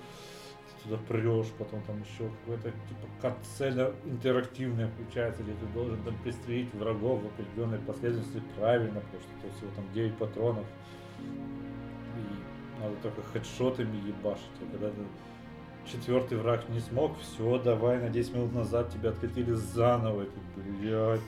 Туда 0.87 1.01
прешь, 1.07 1.47
потом 1.57 1.81
там 1.83 2.01
еще 2.01 2.29
какой-то 2.39 2.71
типа 2.71 3.07
катсцена 3.21 3.91
интерактивная 4.05 4.87
включается, 4.87 5.43
где 5.43 5.51
ты 5.53 5.65
должен 5.73 6.01
там 6.03 6.15
пристрелить 6.23 6.73
врагов 6.73 7.21
в 7.21 7.25
определенной 7.25 7.79
последовательности 7.79 8.41
правильно, 8.55 9.01
потому 9.01 9.21
что 9.21 9.31
тебя 9.41 9.51
всего 9.57 9.69
там 9.75 9.93
9 9.93 10.17
патронов. 10.17 10.65
И 11.19 12.81
надо 12.81 12.95
только 13.03 13.21
хедшотами 13.21 13.97
ебашить. 13.97 14.45
А 14.61 14.71
когда 14.71 14.89
ты 14.89 15.01
четвертый 15.91 16.37
враг 16.37 16.69
не 16.69 16.79
смог, 16.79 17.17
все, 17.19 17.59
давай 17.59 17.99
на 17.99 18.09
10 18.09 18.33
минут 18.35 18.53
назад 18.53 18.89
тебя 18.89 19.09
откатили 19.09 19.51
заново. 19.51 20.23
И 20.23 20.25
ты, 20.25 20.39
блядь. 20.55 21.21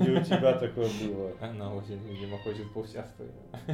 Или 0.00 0.18
у 0.18 0.24
тебя 0.24 0.54
такое 0.54 0.88
было? 1.00 1.32
Она 1.40 1.72
очень, 1.72 1.98
видимо, 2.08 2.38
хочет 2.38 2.72
поучаствовать. 2.72 3.32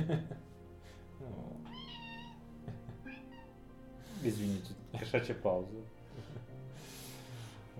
Извините, 4.22 4.72
кошачья 4.98 5.34
пауза. 5.34 5.68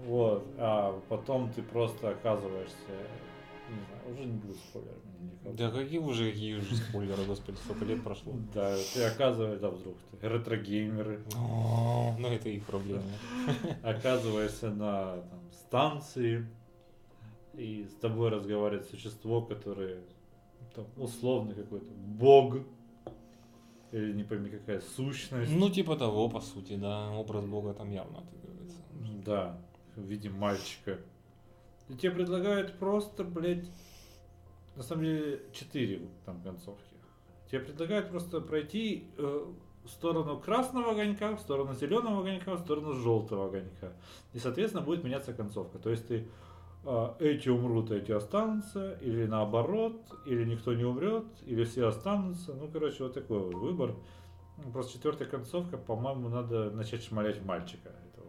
Вот, 0.06 0.46
а 0.58 0.98
потом 1.08 1.50
ты 1.52 1.60
просто 1.62 2.10
оказываешься, 2.10 2.76
не 3.68 3.74
знаю, 3.84 4.14
уже 4.14 4.24
не 4.26 4.36
будет 4.38 4.56
спойлеров. 4.56 4.96
никакого. 5.20 5.54
Да 5.56 5.70
какие 5.72 5.98
уже, 5.98 6.30
какие 6.30 6.54
уже 6.54 6.76
спойлеры, 6.76 7.24
господи, 7.24 7.56
сколько 7.64 7.84
лет 7.84 8.02
прошло. 8.04 8.32
Да, 8.54 8.76
ты 8.94 9.02
оказываешься, 9.02 9.60
да, 9.60 9.70
вдруг 9.70 9.96
ты 10.20 10.28
ретро-геймеры, 10.28 11.20
Ну, 11.34 12.28
это 12.28 12.48
их 12.48 12.64
проблема. 12.64 13.02
оказываешься 13.82 14.70
на 14.70 15.16
там, 15.16 15.40
станции, 15.52 16.46
и 17.54 17.84
с 17.90 17.94
тобой 18.00 18.30
разговаривает 18.30 18.88
существо, 18.88 19.42
которое 19.42 19.98
там, 20.76 20.86
условно 20.96 21.54
какой-то 21.54 21.90
бог, 21.92 22.58
или 23.92 24.12
не 24.12 24.24
пойми 24.24 24.50
какая 24.50 24.80
сущность. 24.80 25.52
Ну, 25.52 25.70
типа 25.70 25.96
того, 25.96 26.28
по 26.28 26.40
сути, 26.40 26.76
да. 26.76 27.10
Образ 27.10 27.44
бога 27.44 27.74
там 27.74 27.90
явно 27.90 28.18
отыгрывается. 28.18 28.78
Да, 29.24 29.58
в 29.96 30.02
виде 30.02 30.30
мальчика. 30.30 30.98
И 31.88 31.94
тебе 31.94 32.12
предлагают 32.12 32.74
просто, 32.78 33.24
блядь, 33.24 33.70
на 34.76 34.82
самом 34.82 35.04
деле, 35.04 35.42
четыре 35.52 36.02
там 36.24 36.40
концовки. 36.42 36.82
Тебе 37.50 37.60
предлагают 37.60 38.10
просто 38.10 38.40
пройти 38.40 39.06
э, 39.16 39.46
в 39.84 39.88
сторону 39.88 40.38
красного 40.38 40.92
огонька, 40.92 41.34
в 41.34 41.40
сторону 41.40 41.74
зеленого 41.74 42.20
огонька, 42.20 42.54
в 42.54 42.60
сторону 42.60 42.92
желтого 42.92 43.46
огонька. 43.46 43.92
И, 44.34 44.38
соответственно, 44.38 44.84
будет 44.84 45.02
меняться 45.02 45.32
концовка. 45.32 45.78
То 45.78 45.90
есть 45.90 46.06
ты 46.06 46.28
эти 47.18 47.48
умрут, 47.48 47.90
эти 47.90 48.12
останутся, 48.12 48.92
или 49.00 49.26
наоборот, 49.26 50.00
или 50.26 50.44
никто 50.44 50.74
не 50.74 50.84
умрет, 50.84 51.26
или 51.44 51.64
все 51.64 51.88
останутся. 51.88 52.54
Ну, 52.54 52.68
короче, 52.68 53.04
вот 53.04 53.14
такой 53.14 53.38
вот 53.40 53.54
выбор. 53.54 53.94
Ну, 54.56 54.72
Просто 54.72 54.94
четвертая 54.94 55.28
концовка, 55.28 55.76
по-моему, 55.76 56.28
надо 56.28 56.70
начать 56.70 57.04
шмалять 57.04 57.44
мальчика. 57.44 57.90
Это 57.90 58.22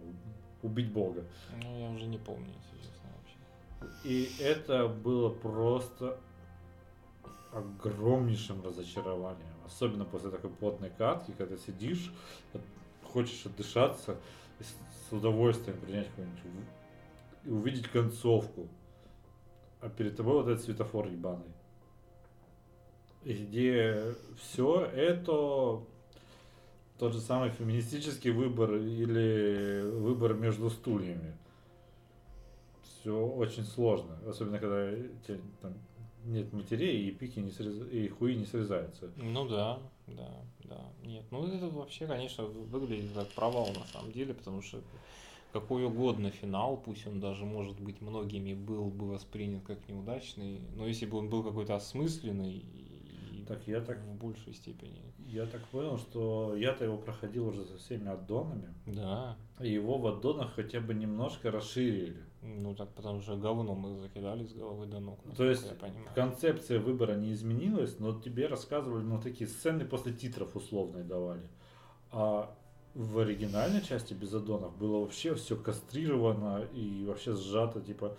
убить 0.62 0.92
бога. 0.92 1.24
Ну, 1.64 1.80
я 1.80 1.90
уже 1.92 2.06
не 2.06 2.18
помню, 2.18 2.48
если 2.48 2.88
честно, 2.88 3.10
вообще. 3.18 3.98
И 4.04 4.30
это 4.42 4.88
было 4.88 5.30
просто 5.30 6.20
огромнейшим 7.54 8.64
разочарованием. 8.64 9.48
Особенно 9.66 10.06
после 10.06 10.30
такой 10.30 10.50
плотной 10.50 10.90
катки, 10.90 11.34
когда 11.38 11.58
сидишь, 11.58 12.12
хочешь 13.12 13.46
отдышаться, 13.46 14.18
с 14.60 15.14
удовольствием 15.14 15.80
принять 15.80 16.08
какой-нибудь 16.10 16.40
и 17.46 17.50
увидеть 17.50 17.88
концовку. 17.88 18.68
А 19.82 19.90
перед 19.90 20.16
тобой 20.18 20.34
вот 20.34 20.48
этот 20.48 20.64
светофор 20.64 21.08
ебаный. 21.08 21.54
Где 23.24 24.14
все 24.38 24.82
это 24.86 25.82
тот 26.98 27.14
же 27.14 27.22
самый 27.22 27.50
феминистический 27.52 28.32
выбор 28.32 28.76
или 28.76 29.82
выбор 29.90 30.34
между 30.34 30.70
стульями. 30.70 31.34
Все 32.84 33.18
очень 33.26 33.64
сложно. 33.64 34.18
Особенно 34.28 34.60
когда 34.60 34.92
там 35.62 35.74
нет 36.26 36.52
матерей 36.52 37.08
и 37.08 37.12
пики 37.12 37.40
не 37.40 37.52
срез- 37.52 37.90
и 37.92 38.10
хуи 38.10 38.36
не 38.36 38.46
срезаются. 38.46 39.12
Ну 39.16 39.48
да, 39.48 39.80
да, 40.08 40.30
да. 40.66 40.82
Нет, 41.04 41.24
ну 41.32 41.48
это 41.48 41.68
вообще, 41.70 42.06
конечно, 42.08 42.46
выглядит 42.46 43.12
как 43.14 43.30
провал 43.30 43.70
на 43.70 43.86
самом 43.88 44.12
деле, 44.12 44.34
потому 44.34 44.62
что 44.62 44.82
какой 45.52 45.86
угодно 45.86 46.30
финал, 46.32 46.78
пусть 46.78 47.08
он 47.08 47.20
даже, 47.20 47.46
может 47.46 47.80
быть, 47.80 48.02
многими 48.02 48.54
был 48.54 48.90
бы 48.90 49.08
воспринят 49.08 49.64
как 49.64 49.88
неудачный, 49.88 50.62
но 50.76 50.86
если 50.88 51.06
бы 51.06 51.18
он 51.18 51.30
был 51.30 51.44
какой-то 51.44 51.76
осмысленный 51.76 52.66
Так 53.48 53.68
я 53.68 53.82
так 53.82 53.98
в 54.00 54.16
большей 54.16 54.54
степени. 54.54 55.02
я 55.26 55.46
так 55.48 55.66
понял, 55.70 55.98
что 55.98 56.56
я-то 56.56 56.86
его 56.86 56.98
проходил 56.98 57.48
уже 57.48 57.66
со 57.66 57.78
всеми 57.78 58.08
аддонами. 58.10 58.74
Да, 58.86 59.38
И 59.60 59.72
его 59.72 59.98
в 59.98 60.06
аддонах 60.06 60.54
хотя 60.54 60.80
бы 60.82 60.94
немножко 60.94 61.50
расширили. 61.50 62.24
ну 62.44 62.76
так 62.76 62.90
потому 62.94 63.22
что 63.22 63.36
говно 63.38 63.74
мы 63.74 63.98
закидали 63.98 64.46
с 64.46 64.54
головы 64.54 64.86
до 64.86 65.00
ног, 65.00 65.20
То 65.36 65.46
есть. 65.50 65.68
Концепция 66.14 66.80
выбора 66.80 67.16
не 67.16 67.32
изменилась, 67.34 67.98
но 68.00 68.14
тебе 68.22 68.46
рассказывали, 68.48 69.04
ну, 69.04 69.20
такие 69.20 69.48
сцены 69.50 69.84
после 69.84 70.14
титров 70.14 70.56
условные 70.56 71.04
давали. 71.04 71.50
А 72.12 72.56
в 73.00 73.20
оригинальной 73.20 73.82
части 73.82 74.14
без 74.14 74.34
аддонов 74.34 74.76
было 74.78 75.00
вообще 75.00 75.34
все 75.34 75.56
кастрировано 75.56 76.66
и 76.74 77.06
вообще 77.08 77.34
сжато, 77.34 77.80
типа, 77.80 78.18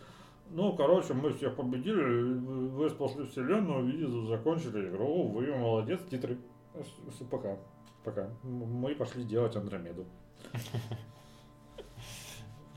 ну, 0.51 0.75
короче, 0.75 1.13
мы 1.13 1.33
всех 1.35 1.55
победили, 1.55 2.03
вы 2.03 2.89
спасли 2.89 3.27
вселенную, 3.27 3.93
и 3.95 4.27
закончили 4.27 4.89
игру, 4.89 5.29
вы 5.29 5.55
молодец, 5.55 6.01
титры. 6.11 6.39
С- 6.75 7.25
Пока, 7.31 7.59
пока. 8.05 8.31
Мы 8.43 8.95
пошли 8.95 9.23
делать 9.25 9.55
Андромеду. 9.55 10.07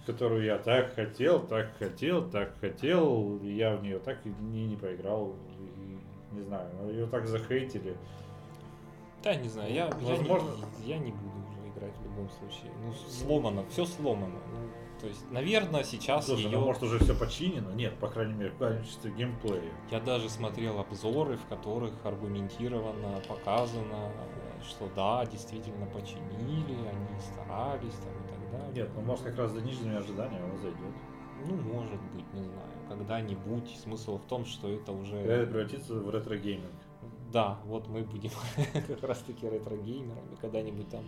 Которую 0.06 0.44
я 0.44 0.58
так 0.58 0.94
хотел, 0.96 1.40
так 1.48 1.78
хотел, 1.80 2.30
так 2.30 2.58
хотел, 2.60 3.40
я 3.44 3.78
в 3.78 3.84
нее 3.84 4.00
так 4.00 4.18
и 4.26 4.30
не, 4.42 4.66
не 4.68 4.76
поиграл, 4.76 5.38
и 5.58 6.36
не 6.36 6.42
знаю, 6.42 6.68
ее 6.90 7.08
так 7.08 7.26
захейтили. 7.28 7.96
Да, 9.24 9.34
не 9.36 9.48
знаю, 9.48 9.74
я, 9.74 9.88
Возможно- 9.88 10.50
я, 10.84 10.98
не, 10.98 11.00
я 11.06 11.06
не 11.06 11.12
буду 11.12 11.32
играть 11.84 11.98
в 11.98 12.04
любом 12.04 12.30
случае. 12.30 12.72
Ну, 12.84 12.94
сломано, 12.94 13.66
все 13.70 13.86
сломано. 13.86 14.40
Ну, 14.52 14.70
то 15.00 15.08
есть, 15.08 15.30
наверное, 15.32 15.84
сейчас 15.84 16.26
Слушай, 16.26 16.46
ее... 16.46 16.58
ну 16.58 16.66
может 16.66 16.84
уже 16.84 17.00
все 17.00 17.16
починено? 17.16 17.72
Нет, 17.72 17.98
по 18.00 18.08
крайней 18.08 18.34
мере, 18.34 18.52
в 18.52 18.58
качестве 18.58 19.12
геймплея. 19.12 19.74
Я 19.92 20.00
даже 20.00 20.30
смотрел 20.30 20.80
обзоры, 20.80 21.38
в 21.38 21.46
которых 21.48 21.94
аргументированно 22.04 23.22
показано, 23.28 24.12
что 24.68 24.90
да, 24.96 25.26
действительно 25.26 25.86
починили, 25.88 26.74
они 26.88 27.20
старались 27.20 27.96
там 27.96 28.14
и 28.14 28.28
так 28.30 28.52
далее. 28.52 28.74
Нет, 28.74 28.90
ну 28.96 29.02
может 29.02 29.26
как 29.26 29.38
раз 29.38 29.52
за 29.52 29.62
нижними 29.62 29.98
ожиданиями 29.98 30.46
оно 30.46 30.58
зайдет. 30.58 30.96
Ну, 31.46 31.56
может 31.56 32.02
быть, 32.14 32.34
не 32.34 32.44
знаю. 32.44 32.72
Когда-нибудь. 32.88 33.78
Смысл 33.78 34.18
в 34.18 34.26
том, 34.26 34.46
что 34.46 34.70
это 34.70 34.92
уже... 34.92 35.18
Это 35.18 35.52
превратится 35.52 35.96
в 35.96 36.10
ретро-gaming. 36.10 36.72
Да, 37.34 37.58
вот 37.66 37.88
мы 37.88 38.04
будем 38.04 38.30
как 38.88 39.04
раз 39.04 39.18
таки 39.24 39.50
ретро-геймерами. 39.50 40.36
Когда-нибудь 40.40 40.88
там 40.90 41.04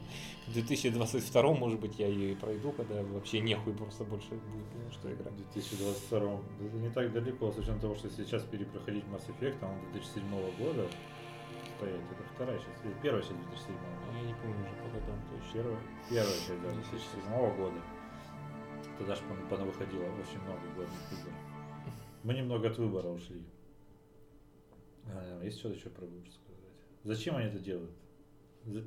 в 0.48 0.54
2022, 0.54 1.54
может 1.54 1.80
быть, 1.80 2.00
я 2.00 2.08
ее 2.08 2.32
и 2.32 2.36
пройду, 2.36 2.72
когда 2.72 3.04
вообще 3.04 3.42
нехуй 3.42 3.74
просто 3.74 4.04
больше 4.06 4.30
будет 4.30 4.86
на 4.86 4.92
что 4.92 5.14
играть. 5.14 5.34
В 5.34 5.54
2022 5.54 6.40
это 6.62 6.78
не 6.78 6.90
так 6.90 7.14
далеко, 7.14 7.52
с 7.52 7.58
учетом 7.60 7.80
того, 7.80 7.94
что 7.94 8.10
сейчас 8.10 8.42
перепроходить 8.42 9.04
Mass 9.06 9.30
Effect, 9.30 9.58
а 9.62 9.68
он 9.68 9.92
2007 9.94 10.24
года 10.58 10.88
кстати. 11.78 12.02
Это 12.12 12.24
вторая 12.34 12.58
часть, 12.58 12.84
или 12.84 12.94
первая 13.04 13.22
часть 13.22 13.38
2007 13.38 13.76
Ну, 13.76 14.18
Я 14.18 14.26
не 14.26 14.34
помню 14.34 14.66
уже 14.66 14.76
по 14.82 15.00
годам 15.00 15.20
точно. 15.30 15.54
Первая, 15.54 15.80
первая 16.10 16.40
часть, 16.40 16.62
да, 16.64 16.72
Не 16.72 16.82
2007 16.82 17.58
года. 17.58 17.82
Тогда 18.98 19.14
же 19.14 19.22
выходило 19.66 20.04
очень 20.06 20.42
много 20.42 20.66
годных 20.76 21.12
игр. 21.12 21.32
Мы 22.24 22.34
немного 22.34 22.70
от 22.70 22.78
выбора 22.80 23.10
ушли. 23.10 23.44
А, 25.08 25.44
Есть 25.44 25.60
что-то 25.60 25.76
еще 25.76 25.90
про 25.90 26.06
выбор 26.06 26.30
сказать? 26.32 26.62
Зачем 27.04 27.36
они 27.36 27.48
это 27.48 27.60
делают? 27.60 27.92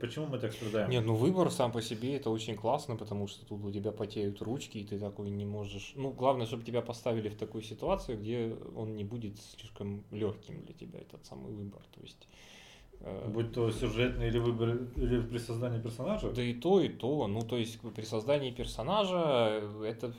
Почему 0.01 0.27
мы 0.27 0.41
так 0.41 0.53
страдаем? 0.53 0.91
Нет, 0.91 1.05
ну 1.07 1.15
выбор 1.15 1.53
сам 1.53 1.71
по 1.71 1.81
себе 1.81 2.17
это 2.17 2.31
очень 2.31 2.57
классно, 2.57 2.97
потому 2.97 3.29
что 3.29 3.47
тут 3.47 3.65
у 3.65 3.71
тебя 3.71 3.93
потеют 3.93 4.43
ручки, 4.43 4.79
и 4.79 4.85
ты 4.85 4.99
такой 4.99 5.31
не 5.31 5.47
можешь. 5.47 5.93
Ну, 5.95 6.11
главное, 6.11 6.47
чтобы 6.47 6.65
тебя 6.65 6.83
поставили 6.83 7.29
в 7.29 7.37
такую 7.37 7.63
ситуацию, 7.63 8.19
где 8.19 8.57
он 8.75 8.97
не 8.97 9.05
будет 9.05 9.39
слишком 9.41 10.03
легким 10.11 10.65
для 10.65 10.75
тебя, 10.75 10.99
этот 10.99 11.25
самый 11.27 11.53
выбор. 11.53 11.81
То 11.95 12.01
есть. 12.01 12.27
э, 13.01 13.29
Будь 13.29 13.53
то 13.53 13.71
сюжетный 13.71 14.27
или 14.27 14.39
выбор, 14.41 14.79
или 14.97 15.21
при 15.21 15.39
создании 15.39 15.81
персонажа? 15.81 16.33
Да 16.33 16.43
и 16.43 16.55
то, 16.55 16.81
и 16.81 16.89
то. 16.89 17.29
Ну, 17.29 17.43
то 17.43 17.57
есть 17.57 17.79
при 17.95 18.03
создании 18.05 18.51
персонажа 18.51 19.61
э, 19.63 19.85
это 19.85 20.13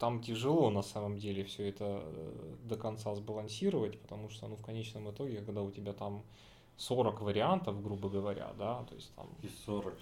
там 0.00 0.22
тяжело 0.22 0.70
на 0.70 0.82
самом 0.82 1.18
деле 1.18 1.44
все 1.44 1.68
это 1.68 2.02
э, 2.02 2.54
до 2.64 2.76
конца 2.76 3.14
сбалансировать, 3.14 4.00
потому 4.00 4.30
что, 4.30 4.48
ну, 4.48 4.56
в 4.56 4.62
конечном 4.62 5.10
итоге, 5.10 5.42
когда 5.42 5.60
у 5.62 5.70
тебя 5.70 5.92
там 5.92 6.24
40 6.78 7.20
вариантов, 7.20 7.82
грубо 7.82 8.08
говоря, 8.08 8.52
да, 8.58 8.82
то 8.88 8.94
есть 8.94 9.14
там 9.14 9.28
И 9.42 9.48
40. 9.66 9.94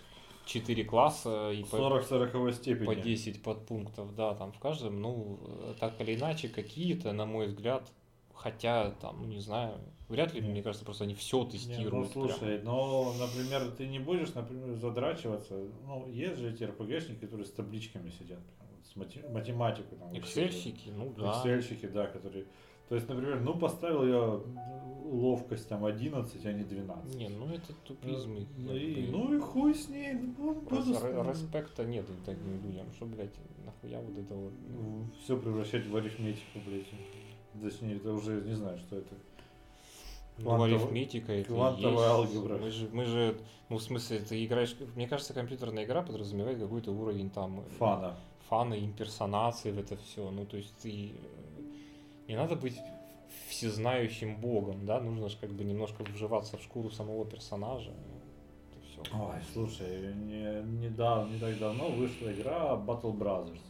4 0.47 0.85
класса 0.85 1.51
и 1.51 1.63
по, 1.65 1.77
40 1.77 2.05
40 2.07 2.55
степени. 2.55 2.87
по 2.87 2.95
10 2.95 3.43
подпунктов, 3.43 4.15
да, 4.15 4.35
там 4.35 4.53
в 4.53 4.59
каждом, 4.61 5.03
ну, 5.03 5.41
э, 5.43 5.75
так 5.81 6.01
или 6.01 6.15
иначе, 6.15 6.49
какие-то, 6.49 7.13
на 7.13 7.27
мой 7.27 7.49
взгляд, 7.49 7.91
хотя 8.33 8.93
там, 9.01 9.17
ну, 9.23 9.27
не 9.27 9.41
знаю, 9.41 9.79
вряд 10.09 10.33
ли, 10.33 10.41
Нет. 10.41 10.51
мне 10.51 10.63
кажется, 10.63 10.85
просто 10.85 11.05
они 11.05 11.15
все 11.15 11.39
Не, 11.39 11.45
ну 11.45 11.51
тестируют. 11.51 12.13
прям. 12.13 12.29
слушай, 12.29 12.63
но, 12.63 13.13
например, 13.19 13.69
ты 13.73 13.89
не 13.89 13.99
будешь, 13.99 14.33
например, 14.35 14.77
задрачиваться. 14.77 15.55
Ну, 15.85 16.07
есть 16.09 16.39
же 16.39 16.53
эти 16.53 16.63
РПГшники, 16.63 17.19
которые 17.21 17.47
с 17.47 17.51
табличками 17.51 18.11
сидят, 18.11 18.39
прям, 18.59 18.68
с 18.93 18.97
мати- 18.97 19.29
математикой. 19.33 19.99
Там, 19.99 20.13
Excel-щики, 20.13 20.91
ну 20.97 21.13
да. 21.17 21.43
Excel-щики, 21.45 21.89
да, 21.89 22.07
которые... 22.07 22.45
То 22.89 22.95
есть, 22.95 23.09
например, 23.09 23.41
ну, 23.41 23.55
поставил 23.55 24.07
я 24.07 24.41
ловкость 25.05 25.69
там 25.69 25.85
11, 25.85 26.47
а 26.47 26.53
не 26.53 26.65
12. 26.65 27.15
Не, 27.17 27.29
ну 27.29 27.49
это 27.53 27.73
тупизм. 27.85 28.47
Ну, 28.57 28.75
и, 28.75 29.07
бы. 29.07 29.13
ну 29.13 29.35
и 29.37 29.39
хуй 29.41 29.75
с 29.75 29.89
ней. 29.89 30.15
ну, 30.15 30.55
буду 30.55 30.95
с- 30.95 31.03
ре- 31.03 31.23
Респекта 31.29 31.85
нет 31.85 32.07
таким 32.25 32.63
людям, 32.63 32.87
что, 32.95 33.05
блядь, 33.07 33.35
нахуя 33.65 34.01
вот 34.01 34.17
это 34.19 34.35
вот. 34.35 34.53
Все 35.23 35.37
превращать 35.39 35.87
в 35.87 35.97
арифметику, 35.97 36.61
блядь. 36.67 36.87
Точнее, 37.63 37.97
это 37.97 38.13
уже 38.13 38.41
не 38.43 38.55
знаю, 38.55 38.79
что 38.79 38.97
это. 38.97 39.15
Ну, 40.39 40.45
Квантовая- 40.51 40.75
арифметика 40.77 41.33
это 41.33 41.49
квантовая 41.49 41.93
есть. 42.23 42.35
алгебра. 42.37 42.59
Мы 42.59 42.71
же, 42.71 42.89
мы 42.93 43.05
же, 43.05 43.39
ну, 43.69 43.77
в 43.79 43.83
смысле, 43.83 44.21
ты 44.21 44.45
играешь, 44.45 44.75
мне 44.95 45.09
кажется, 45.09 45.35
компьютерная 45.35 45.85
игра 45.85 46.03
подразумевает 46.03 46.59
какой-то 46.61 46.93
уровень 46.93 47.29
там 47.29 47.61
э, 47.61 47.63
Фана. 47.79 48.17
Фана, 48.49 48.79
имперсонации 48.79 49.71
в 49.71 49.79
это 49.79 49.97
все. 49.97 50.31
Ну, 50.31 50.47
то 50.47 50.57
есть 50.57 50.75
ты 50.83 51.13
э, 51.13 51.13
не 52.29 52.37
надо 52.37 52.57
быть 52.57 52.79
всезнающим 53.49 54.41
богом, 54.41 54.87
да, 54.87 55.01
нужно 55.01 55.29
же 55.29 55.37
как 55.39 55.51
бы 55.51 55.65
немножко 55.65 56.03
вживаться 56.03 56.57
в 56.57 56.63
шкуру 56.63 56.91
самого 56.91 57.25
персонажа. 57.25 57.93
Это 58.71 58.81
все. 58.87 59.17
Ой, 59.17 59.41
слушай, 59.53 60.15
не, 60.15 60.63
недавно, 60.81 61.33
не 61.33 61.39
так 61.39 61.59
давно 61.59 61.89
вышла 61.89 62.33
игра 62.33 62.75
Battle 62.75 63.17
Brothers. 63.17 63.61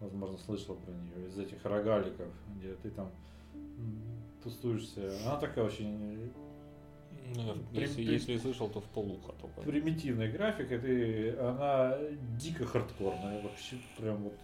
Возможно, 0.00 0.38
слышал 0.38 0.74
про 0.76 0.92
нее. 0.92 1.28
Из 1.28 1.38
этих 1.38 1.64
рогаликов, 1.64 2.28
где 2.56 2.74
ты 2.74 2.90
там 2.90 3.08
тусуешься. 4.42 5.12
Она 5.24 5.36
такая 5.36 5.64
очень 5.64 6.32
Ну, 7.34 7.54
При- 7.70 7.80
если, 7.82 7.94
при- 8.04 8.12
если 8.12 8.36
слышал, 8.36 8.68
то 8.68 8.80
в 8.80 8.84
полуха 8.84 9.32
только. 9.40 9.60
примитивная 9.62 10.30
графика, 10.30 10.78
ты, 10.78 11.36
она 11.38 11.96
дико 12.38 12.66
хардкорная. 12.66 13.40
Вообще 13.42 13.76
прям 13.98 14.16
вот 14.24 14.34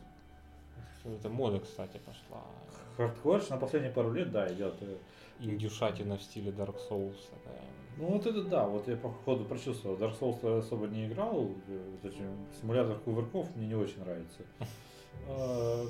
Это 1.05 1.29
мода, 1.29 1.61
кстати, 1.61 1.99
пошла. 2.05 2.45
хардкор. 2.97 3.43
На 3.51 3.57
последние 3.57 3.93
пару 3.93 4.13
лет, 4.13 4.31
да, 4.31 4.47
идет. 4.53 4.75
э, 4.81 4.97
Индюшатина 5.41 6.17
в 6.17 6.23
стиле 6.23 6.51
Dark 6.51 6.77
Souls 6.91 7.15
такая. 7.31 7.61
Ну 7.97 8.07
вот 8.13 8.27
это 8.27 8.43
да, 8.45 8.67
вот 8.67 8.89
я 8.89 8.97
по 8.97 9.11
ходу 9.11 9.45
прочувствовал. 9.45 9.97
Dark 9.97 10.19
Souls 10.19 10.39
я 10.43 10.59
особо 10.59 10.87
не 10.87 11.07
играл, 11.07 11.51
э, 11.69 11.97
эти 12.05 12.23
симулятор 12.61 12.99
кувырков 12.99 13.55
мне 13.57 13.67
не 13.69 13.75
очень 13.75 14.01
нравится. 14.01 14.41
А, 15.29 15.85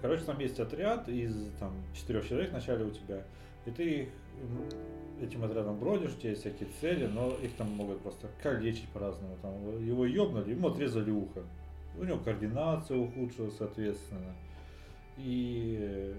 Короче, 0.00 0.24
там 0.24 0.38
есть 0.40 0.58
отряд 0.60 1.08
из 1.08 1.34
там 1.58 1.72
четырех 1.94 2.28
человек 2.28 2.50
вначале 2.50 2.84
у 2.84 2.90
тебя, 2.90 3.24
и 3.64 3.70
ты 3.70 4.02
м, 4.04 4.10
этим 5.20 5.44
отрядом 5.44 5.78
бродишь, 5.78 6.12
у 6.14 6.18
тебя 6.18 6.30
есть 6.30 6.42
всякие 6.42 6.68
цели, 6.80 7.06
но 7.06 7.30
их 7.42 7.54
там 7.56 7.68
могут 7.70 8.00
просто 8.00 8.28
калечить 8.42 8.88
по-разному. 8.88 9.36
Там 9.42 9.52
его 9.86 10.04
ёбнули, 10.06 10.50
ему 10.50 10.68
отрезали 10.68 11.10
ухо. 11.10 11.42
У 11.98 12.04
него 12.04 12.18
координация 12.18 12.96
ухудшилась, 12.96 13.54
соответственно. 13.56 14.34
И 15.18 16.14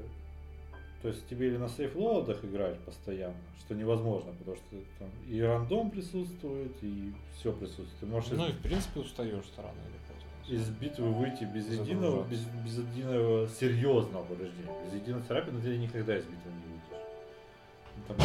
то 1.01 1.09
есть 1.09 1.27
тебе 1.27 1.47
или 1.47 1.57
на 1.57 1.67
сейфлоудах 1.67 2.45
играть 2.45 2.79
постоянно, 2.79 3.35
что 3.59 3.75
невозможно, 3.75 4.31
потому 4.39 4.55
что 4.55 4.77
там 4.99 5.09
и 5.27 5.41
рандом 5.41 5.91
присутствует, 5.91 6.71
и 6.81 7.11
все 7.35 7.51
присутствует. 7.51 7.99
Ты 7.99 8.05
можешь 8.05 8.31
из- 8.31 8.37
Ну 8.37 8.47
и 8.47 8.51
в 8.51 8.59
принципе 8.61 8.99
устаешь 9.01 9.51
рано 9.57 9.75
или 9.89 9.99
поздно. 10.07 10.55
из 10.55 10.69
битвы 10.69 11.11
выйти 11.11 11.43
без 11.43 11.67
единого, 11.67 12.23
без, 12.25 12.45
без 12.65 12.77
единого 12.77 13.47
серьезного 13.49 14.23
повреждения. 14.23 14.71
Без 14.85 14.93
единой 15.01 15.21
царапины 15.27 15.59
ты 15.61 15.77
никогда 15.77 16.17
из 16.17 16.23
битвы 16.23 16.51
не 16.51 16.62
Ну, 18.09 18.15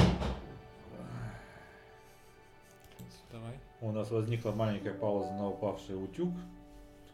Давай. 3.32 3.58
у 3.80 3.92
нас 3.92 4.10
возникла 4.10 4.52
маленькая 4.52 4.94
пауза 4.94 5.30
на 5.32 5.48
упавший 5.48 6.02
утюг. 6.02 6.32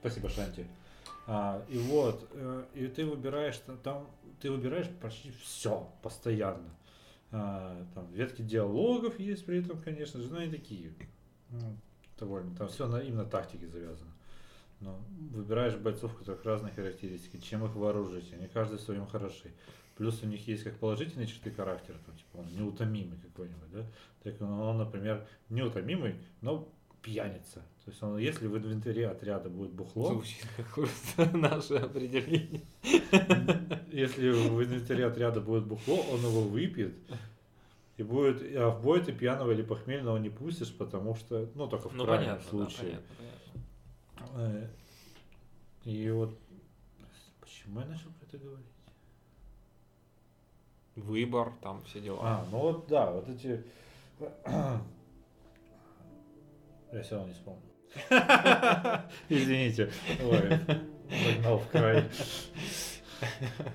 Спасибо, 0.01 0.29
Шанти. 0.29 0.67
А, 1.27 1.65
и 1.69 1.79
вот, 1.79 2.29
э, 2.33 2.65
и 2.75 2.87
ты 2.87 3.07
выбираешь, 3.07 3.57
та- 3.59 3.77
там 3.77 4.07
ты 4.41 4.51
выбираешь 4.51 4.89
почти 5.01 5.31
все 5.43 5.89
постоянно. 6.03 6.69
А, 7.33 7.85
там 7.95 8.07
ветки 8.13 8.43
диалогов 8.43 9.19
есть 9.19 9.45
при 9.47 9.61
этом, 9.63 9.81
конечно 9.81 10.21
же, 10.21 10.31
но 10.31 10.39
они 10.39 10.51
такие. 10.51 10.93
ну, 11.51 11.77
довольно, 12.19 12.55
там 12.57 12.69
все 12.69 12.87
на, 12.87 12.99
именно 12.99 13.25
тактике 13.25 13.67
завязано. 13.67 14.11
Но 14.81 15.01
выбираешь 15.31 15.77
бойцов, 15.77 16.15
у 16.15 16.19
которых 16.19 16.45
разные 16.45 16.75
характеристики, 16.75 17.39
чем 17.39 17.65
их 17.65 17.75
вооружить, 17.75 18.33
они 18.33 18.47
каждый 18.49 18.79
в 18.79 18.83
своем 18.83 19.07
хороши. 19.07 19.51
Плюс 19.97 20.23
у 20.23 20.27
них 20.27 20.47
есть 20.49 20.65
как 20.65 20.77
положительные 20.79 21.27
черты 21.29 21.51
характера, 21.53 21.97
там, 22.05 22.17
типа 22.17 22.39
он 22.39 22.47
неутомимый 22.57 23.19
какой-нибудь, 23.19 23.71
да? 23.73 23.87
Так 24.23 24.41
он, 24.41 24.53
он, 24.53 24.79
например, 24.79 25.27
неутомимый, 25.51 26.17
но 26.41 26.69
пьяница. 27.01 27.61
То 27.85 27.91
есть 27.91 28.03
он, 28.03 28.19
если 28.19 28.47
в 28.47 28.57
инвентаре 28.57 29.07
отряда 29.09 29.51
будет 29.51 29.73
бухло, 29.73 30.15
Звучит 30.15 30.47
как 30.57 31.33
наше 31.35 31.75
определение. 31.75 32.63
если 33.93 34.31
в 34.31 34.63
инвентаре 34.65 35.07
отряда 35.07 35.41
будет 35.41 35.67
бухло, 35.67 35.97
он 36.11 36.21
его 36.21 36.41
выпьет. 36.43 36.95
И 37.97 38.03
будет, 38.03 38.43
а 38.57 38.71
в 38.71 38.83
бой 38.83 39.01
ты 39.05 39.13
пьяного 39.13 39.53
или 39.53 39.63
похмельного 39.63 40.17
не 40.19 40.29
пустишь, 40.31 40.75
потому 40.75 41.15
что, 41.15 41.49
ну, 41.55 41.69
только 41.69 41.89
в 41.89 41.95
Ну 41.95 42.05
крайнем 42.05 42.27
понятно, 42.31 42.45
да, 42.45 42.51
случае. 42.51 42.79
понятно, 42.81 43.15
понятно. 44.19 44.41
Э, 44.41 44.69
И 45.85 46.11
вот 46.11 46.37
почему 47.41 47.81
я 47.81 47.87
начал 47.87 48.11
про 48.19 48.27
это 48.27 48.39
говорить? 48.39 48.67
Выбор, 50.97 51.53
там 51.61 51.83
все 51.85 52.01
дела. 52.01 52.21
А, 52.23 52.45
ну 52.51 52.59
вот 52.59 52.87
да, 52.87 53.11
вот 53.11 53.29
эти. 53.29 53.65
Я 56.93 57.03
все 57.03 57.17
равно 57.17 57.29
не 57.29 57.35
вспомнил. 57.35 57.63
Извините. 59.29 59.91
Ой, 60.23 60.59
загнал 61.25 61.59
в 61.59 61.69
край. 61.69 62.05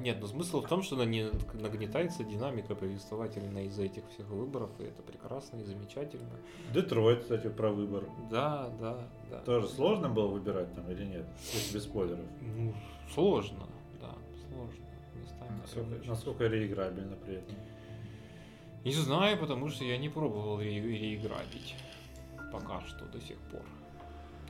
Нет, 0.00 0.16
ну 0.20 0.26
смысл 0.26 0.60
в 0.60 0.68
том, 0.68 0.82
что 0.82 0.96
нане- 0.96 1.30
нагнетается 1.54 2.24
динамика 2.24 2.74
повествовательная 2.74 3.64
из-за 3.64 3.84
этих 3.84 4.02
всех 4.10 4.26
выборов, 4.28 4.70
и 4.80 4.84
это 4.84 5.02
прекрасно 5.02 5.58
и 5.58 5.62
замечательно. 5.64 6.30
Детройт, 6.74 7.20
кстати, 7.22 7.48
про 7.48 7.70
выбор. 7.70 8.04
Да, 8.30 8.70
да, 8.80 9.08
да. 9.30 9.38
Тоже 9.40 9.68
сложно 9.68 10.08
было 10.08 10.26
выбирать 10.28 10.74
там 10.74 10.90
или 10.90 11.04
нет? 11.04 11.26
Если 11.52 11.74
без 11.74 11.84
спойлеров. 11.84 12.26
Ну, 12.40 12.74
сложно, 13.14 13.68
да, 14.00 14.14
сложно. 14.48 14.85
Насколько, 15.62 16.06
насколько 16.08 16.46
реиграбельно 16.46 17.16
при 17.16 17.36
этом. 17.36 17.56
Не 18.84 18.92
знаю, 18.92 19.36
потому 19.38 19.68
что 19.68 19.84
я 19.84 19.98
не 19.98 20.08
пробовал 20.08 20.60
ре- 20.60 20.80
реиграбить. 20.80 21.74
Пока 22.52 22.80
что, 22.82 23.04
до 23.06 23.20
сих 23.20 23.36
пор. 23.50 23.62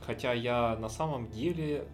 Хотя 0.01 0.33
я 0.33 0.75
на 0.77 0.89
самом 0.89 1.29
деле 1.31 1.87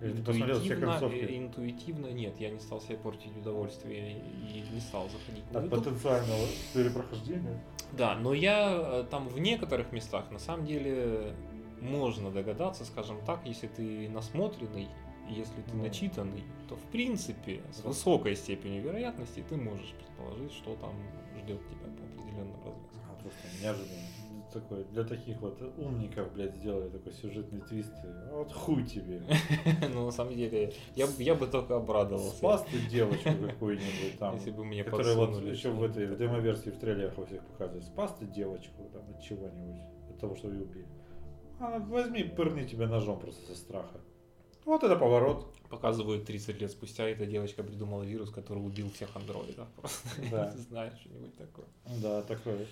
Интуитивно, 0.00 0.96
э, 1.02 1.36
интуитивно 1.36 2.06
нет, 2.06 2.38
я 2.38 2.50
не 2.50 2.60
стал 2.60 2.80
себе 2.80 2.96
портить 2.98 3.36
удовольствие 3.36 4.12
и 4.20 4.62
не 4.72 4.80
стал 4.80 5.08
заходить 5.08 5.50
на 5.50 5.58
От 5.58 5.64
YouTube. 5.64 5.84
потенциального 5.84 6.46
перепрохождения. 6.72 7.60
Да, 7.94 8.14
но 8.14 8.32
я 8.32 8.78
э, 8.80 9.04
там 9.10 9.26
в 9.28 9.40
некоторых 9.40 9.90
местах 9.90 10.30
на 10.30 10.38
самом 10.38 10.66
деле 10.66 11.34
можно 11.80 12.30
догадаться, 12.30 12.84
скажем 12.84 13.16
так, 13.26 13.40
если 13.44 13.66
ты 13.66 14.08
насмотренный, 14.08 14.86
если 15.28 15.62
ты 15.62 15.74
Ну. 15.74 15.82
начитанный, 15.82 16.44
то 16.68 16.76
в 16.76 16.82
принципе 16.90 17.60
с 17.72 17.84
высокой 17.84 18.34
степенью 18.36 18.82
вероятности 18.82 19.44
ты 19.48 19.56
можешь 19.56 19.92
предположить, 19.94 20.52
что 20.52 20.74
там 20.76 20.92
ждет 21.42 21.60
тебя 21.68 21.86
по 21.96 22.04
определенным 22.20 22.54
развязкам. 22.64 23.00
А, 23.10 23.22
просто 23.22 23.38
неожиданно. 23.62 23.98
Такой, 24.52 24.84
для 24.84 25.04
таких 25.04 25.38
вот 25.42 25.60
умников, 25.76 26.32
блядь, 26.32 26.54
сделали 26.56 26.88
такой 26.88 27.12
сюжетный 27.12 27.60
твист. 27.60 27.92
Вот 28.32 28.50
хуй 28.50 28.82
тебе. 28.82 29.22
Но 29.94 30.06
на 30.06 30.10
самом 30.10 30.34
деле 30.34 30.72
я, 30.96 31.06
я 31.18 31.34
бы 31.34 31.46
только 31.46 31.76
обрадовался, 31.76 32.34
Спас 32.36 32.64
ты 32.70 32.78
девочку 32.88 33.28
какую-нибудь 33.46 34.18
там. 34.18 34.36
если 34.36 34.50
бы 34.50 34.64
мне 34.64 34.84
Которая 34.84 35.16
вот 35.16 35.42
еще 35.42 35.70
в 35.70 35.82
этой 35.82 36.16
демо-версии 36.16 36.70
в 36.70 36.78
трейлерах 36.78 37.18
во 37.18 37.26
всех 37.26 37.44
показывают. 37.46 37.84
Спас 37.84 38.16
ты 38.18 38.24
девочку 38.26 38.88
там 38.92 39.02
от 39.10 39.20
чего-нибудь, 39.22 39.82
от 40.10 40.18
того, 40.18 40.34
что 40.34 40.50
ее 40.50 40.62
убили. 40.62 40.86
А, 41.60 41.78
возьми, 41.80 42.22
пырни 42.22 42.64
тебя 42.66 42.86
ножом 42.86 43.18
просто 43.20 43.44
со 43.46 43.54
страха. 43.54 44.00
Вот 44.68 44.84
это 44.84 44.96
поворот. 44.96 45.46
Показывают 45.70 46.26
30 46.26 46.60
лет 46.60 46.70
спустя, 46.70 47.04
эта 47.08 47.24
девочка 47.24 47.62
придумала 47.62 48.02
вирус, 48.02 48.30
который 48.30 48.58
убил 48.58 48.90
всех 48.90 49.16
андроидов. 49.16 49.66
Просто 49.76 50.08
Да. 50.30 50.52
не 50.54 50.60
знаю, 50.60 50.92
что-нибудь 51.00 51.34
такое. 51.38 51.64
Да, 52.02 52.20
такой. 52.22 52.66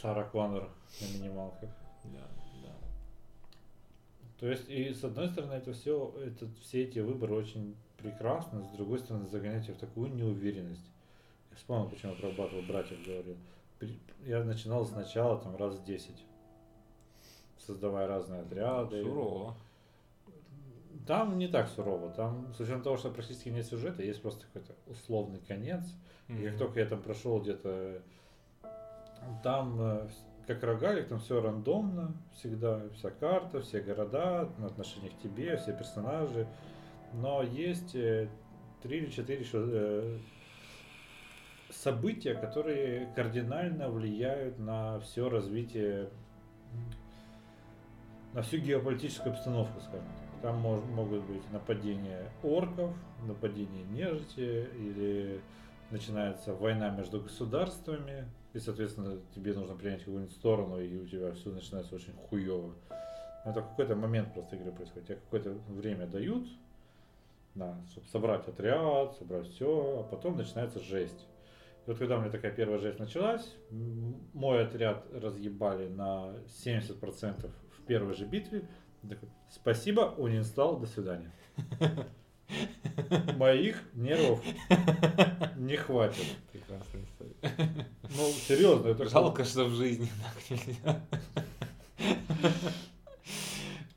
Сара 0.00 0.22
Коннор 0.22 0.68
на 1.00 1.06
минималках. 1.18 1.68
Да, 2.04 2.28
да. 2.62 2.72
То 4.38 4.46
есть, 4.48 4.68
и 4.68 4.94
с 4.94 5.02
одной 5.02 5.28
стороны, 5.28 5.54
это 5.54 5.72
все, 5.72 6.14
это, 6.24 6.46
все 6.62 6.84
эти 6.84 7.00
выборы 7.00 7.34
очень 7.34 7.74
прекрасны, 7.96 8.62
с 8.62 8.68
другой 8.76 9.00
стороны, 9.00 9.26
загоняют 9.26 9.64
тебя 9.64 9.74
в 9.74 9.78
такую 9.78 10.14
неуверенность. 10.14 10.88
Я 11.50 11.56
вспомнил, 11.56 11.90
почему 11.90 12.12
я 12.12 12.18
про 12.18 12.30
батл 12.30 12.60
братьев 12.68 13.04
говорил. 13.04 13.36
Я 14.24 14.44
начинал 14.44 14.86
сначала 14.86 15.40
там 15.40 15.56
раз 15.56 15.80
10, 15.80 16.10
создавая 17.68 18.08
разные 18.08 18.40
отряды. 18.40 19.02
Сурово. 19.02 19.54
Там 21.06 21.38
не 21.38 21.48
так 21.48 21.68
сурово. 21.68 22.10
Там, 22.10 22.52
с 22.54 22.60
учетом 22.60 22.82
того, 22.82 22.96
что 22.96 23.10
практически 23.10 23.50
нет 23.50 23.66
сюжета, 23.66 24.02
есть 24.02 24.20
просто 24.20 24.46
какой-то 24.46 24.74
условный 24.86 25.40
конец. 25.46 25.84
И 26.28 26.44
как 26.44 26.58
только 26.58 26.80
я 26.80 26.86
там 26.86 27.00
прошел 27.00 27.40
где-то, 27.40 28.02
там 29.42 29.80
э, 29.80 30.08
как 30.46 30.62
рогалик, 30.62 31.08
там 31.08 31.20
все 31.20 31.40
рандомно, 31.40 32.12
всегда 32.34 32.82
вся 32.94 33.10
карта, 33.10 33.62
все 33.62 33.80
города, 33.80 34.50
на 34.58 34.66
отношение 34.66 35.10
к 35.10 35.18
тебе, 35.22 35.56
все 35.56 35.72
персонажи. 35.72 36.46
Но 37.14 37.42
есть 37.42 37.94
э, 37.94 38.28
три 38.82 38.98
или 38.98 39.10
четыре 39.10 39.46
э, 39.50 40.18
события, 41.70 42.34
которые 42.34 43.06
кардинально 43.14 43.88
влияют 43.88 44.58
на 44.58 45.00
все 45.00 45.30
развитие, 45.30 46.10
на 48.32 48.42
всю 48.42 48.58
геополитическую 48.58 49.32
обстановку, 49.32 49.80
скажем 49.80 50.06
так. 50.06 50.42
Там 50.42 50.64
мож- 50.64 50.84
могут 50.92 51.24
быть 51.24 51.50
нападения 51.50 52.30
орков, 52.42 52.94
нападения 53.26 53.82
нежити, 53.84 54.68
или 54.76 55.40
начинается 55.90 56.54
война 56.54 56.90
между 56.90 57.20
государствами, 57.20 58.28
и, 58.52 58.58
соответственно, 58.58 59.18
тебе 59.34 59.54
нужно 59.54 59.74
принять 59.74 60.00
какую-нибудь 60.00 60.32
сторону, 60.32 60.80
и 60.80 60.98
у 60.98 61.06
тебя 61.06 61.32
все 61.32 61.50
начинается 61.50 61.94
очень 61.94 62.12
хуево. 62.28 62.74
Это 63.44 63.62
в 63.62 63.68
какой-то 63.70 63.96
момент 63.96 64.34
просто 64.34 64.56
игры 64.56 64.72
происходит. 64.72 65.08
Тебе 65.08 65.16
какое-то 65.16 65.50
время 65.68 66.06
дают, 66.06 66.46
на, 67.54 67.84
чтобы 67.90 68.06
собрать 68.08 68.46
отряд, 68.46 69.16
собрать 69.16 69.48
все, 69.48 70.00
а 70.00 70.02
потом 70.04 70.36
начинается 70.36 70.80
жесть. 70.80 71.26
И 71.86 71.90
вот 71.90 71.98
когда 71.98 72.16
у 72.16 72.20
меня 72.20 72.30
такая 72.30 72.52
первая 72.52 72.78
жесть 72.78 72.98
началась, 72.98 73.56
мой 74.34 74.64
отряд 74.64 75.06
разъебали 75.12 75.88
на 75.88 76.34
70% 76.46 77.50
в 77.50 77.67
первой 77.88 78.14
же 78.14 78.26
битве. 78.26 78.62
Такой, 79.02 79.28
спасибо, 79.50 80.14
унинстал, 80.18 80.78
до 80.78 80.86
свидания. 80.86 81.32
Моих 83.36 83.82
нервов 83.94 84.40
не 85.56 85.76
хватит. 85.76 86.24
Прекрасная 86.52 87.02
история. 87.04 87.86
Ну, 88.02 88.30
серьезно, 88.30 88.88
это 88.88 89.08
Жалко, 89.08 89.44
что 89.44 89.64
в 89.64 89.74
жизни 89.74 90.08
так 90.22 90.50
нельзя. 90.50 91.00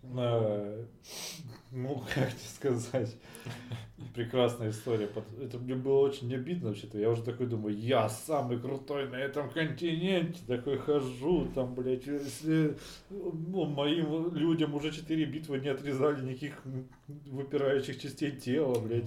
Э, 0.03 0.85
Ну, 1.71 2.03
как 2.13 2.29
тебе 2.29 2.49
сказать, 2.55 3.15
прекрасная 4.13 4.71
история. 4.71 5.09
Это 5.41 5.57
мне 5.57 5.75
было 5.75 5.99
очень 5.99 6.33
обидно 6.33 6.69
вообще-то. 6.69 6.97
Я 6.97 7.09
уже 7.09 7.23
такой 7.23 7.47
думаю, 7.47 7.77
я 7.77 8.09
самый 8.09 8.59
крутой 8.59 9.09
на 9.09 9.15
этом 9.15 9.49
континенте. 9.49 10.39
Такой 10.47 10.77
хожу, 10.77 11.47
там, 11.53 11.75
блядь, 11.75 12.05
если 12.05 12.77
ну, 13.09 13.65
моим 13.65 14.35
людям 14.35 14.75
уже 14.75 14.91
четыре 14.91 15.25
битвы 15.25 15.59
не 15.59 15.69
отрезали 15.69 16.23
никаких 16.23 16.61
выпирающих 17.07 17.99
частей 18.01 18.31
тела, 18.31 18.79
блядь. 18.79 19.05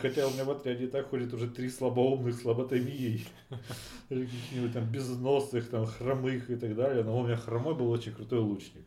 Хотя 0.00 0.26
у 0.26 0.30
меня 0.30 0.44
в 0.44 0.50
отряде 0.50 0.84
и 0.86 0.88
так 0.88 1.10
ходит 1.10 1.34
уже 1.34 1.48
три 1.48 1.68
слабоумных 1.68 2.34
слаботомии. 2.34 3.26
Или 4.08 4.24
каких-нибудь 4.24 4.72
там 4.72 4.90
безносых, 4.90 5.68
там 5.68 5.84
хромых 5.84 6.48
и 6.48 6.56
так 6.56 6.74
далее. 6.74 7.04
Но 7.04 7.18
у 7.18 7.24
меня 7.24 7.36
хромой 7.36 7.74
был 7.74 7.90
очень 7.90 8.12
крутой 8.12 8.40
лучник. 8.40 8.84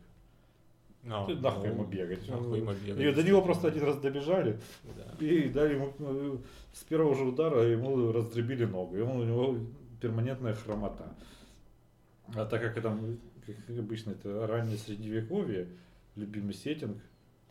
А, 1.08 1.26
Ты 1.26 1.36
нахуй 1.36 1.68
ну, 1.68 1.74
ему 1.74 1.84
бегать. 1.84 2.28
Нахуй 2.28 2.58
ему 2.58 2.72
бегать. 2.72 3.00
И 3.00 3.12
до 3.12 3.22
него 3.22 3.42
просто 3.42 3.68
один 3.68 3.84
раз 3.84 3.98
добежали 3.98 4.58
Да. 4.96 5.24
и 5.24 5.48
дали 5.48 5.74
ему 5.74 5.92
ну, 5.98 6.40
с 6.72 6.82
первого 6.84 7.14
же 7.14 7.24
удара 7.24 7.62
ему 7.62 8.12
раздробили 8.12 8.64
ногу. 8.64 8.96
И 8.96 9.00
он, 9.00 9.16
у 9.20 9.24
него 9.24 9.58
перманентная 10.00 10.54
хромота. 10.54 11.14
А 12.34 12.44
так 12.44 12.60
как 12.60 12.76
это, 12.76 12.98
как 13.46 13.78
обычно, 13.78 14.10
это 14.12 14.46
раннее 14.46 14.78
средневековье, 14.78 15.68
любимый 16.16 16.54
сеттинг, 16.54 16.98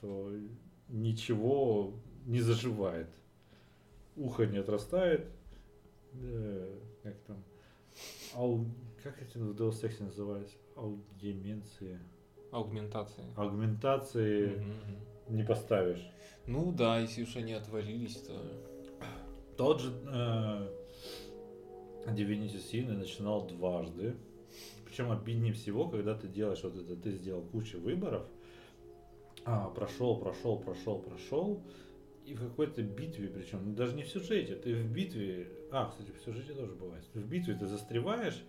то 0.01 0.31
ничего 0.89 1.93
не 2.25 2.41
заживает. 2.41 3.07
Ухо 4.17 4.45
не 4.45 4.57
отрастает. 4.57 5.27
э, 6.13 6.77
как 7.03 7.15
там? 7.27 7.37
Ау, 8.35 8.65
как 9.01 9.21
это 9.21 9.39
в 9.39 9.51
Deus 9.55 9.81
Ex 9.83 10.03
называется? 10.03 10.55
Аудименции. 10.75 11.99
Аугментация. 12.55 13.25
Агментации 13.35 14.47
Мгм, 14.47 14.69
мгм. 14.69 15.35
не 15.35 15.43
поставишь. 15.43 16.09
Ну 16.47 16.71
да, 16.71 16.99
если 16.99 17.23
уж 17.23 17.35
они 17.35 17.51
отвалились, 17.51 18.15
то... 18.21 18.33
Тот 19.57 19.81
же 19.81 19.91
э, 20.07 20.67
Divinity 22.07 22.55
Sin 22.55 22.91
начинал 22.93 23.45
дважды. 23.45 24.15
Причем 24.85 25.11
обиднее 25.11 25.51
всего, 25.51 25.89
когда 25.89 26.15
ты 26.15 26.29
делаешь 26.29 26.63
вот 26.63 26.77
это, 26.77 26.95
ты 26.95 27.11
сделал 27.11 27.41
кучу 27.41 27.77
выборов, 27.79 28.25
а, 29.43 29.69
прошел, 29.69 30.17
прошел, 30.17 30.57
прошел, 30.57 30.99
прошел, 30.99 31.61
и 32.25 32.33
в 32.33 32.39
какой-то 32.39 32.81
битве, 32.81 33.27
причем 33.27 33.65
ну, 33.65 33.75
даже 33.75 33.95
не 33.95 34.03
в 34.03 34.07
сюжете, 34.07 34.55
ты 34.55 34.75
в 34.75 34.91
битве, 34.91 35.51
а, 35.71 35.89
кстати, 35.89 36.11
в 36.11 36.23
сюжете 36.23 36.53
тоже 36.53 36.73
бывает, 36.73 37.03
в 37.13 37.27
битве 37.27 37.55
ты 37.55 37.67
застреваешь, 37.67 38.41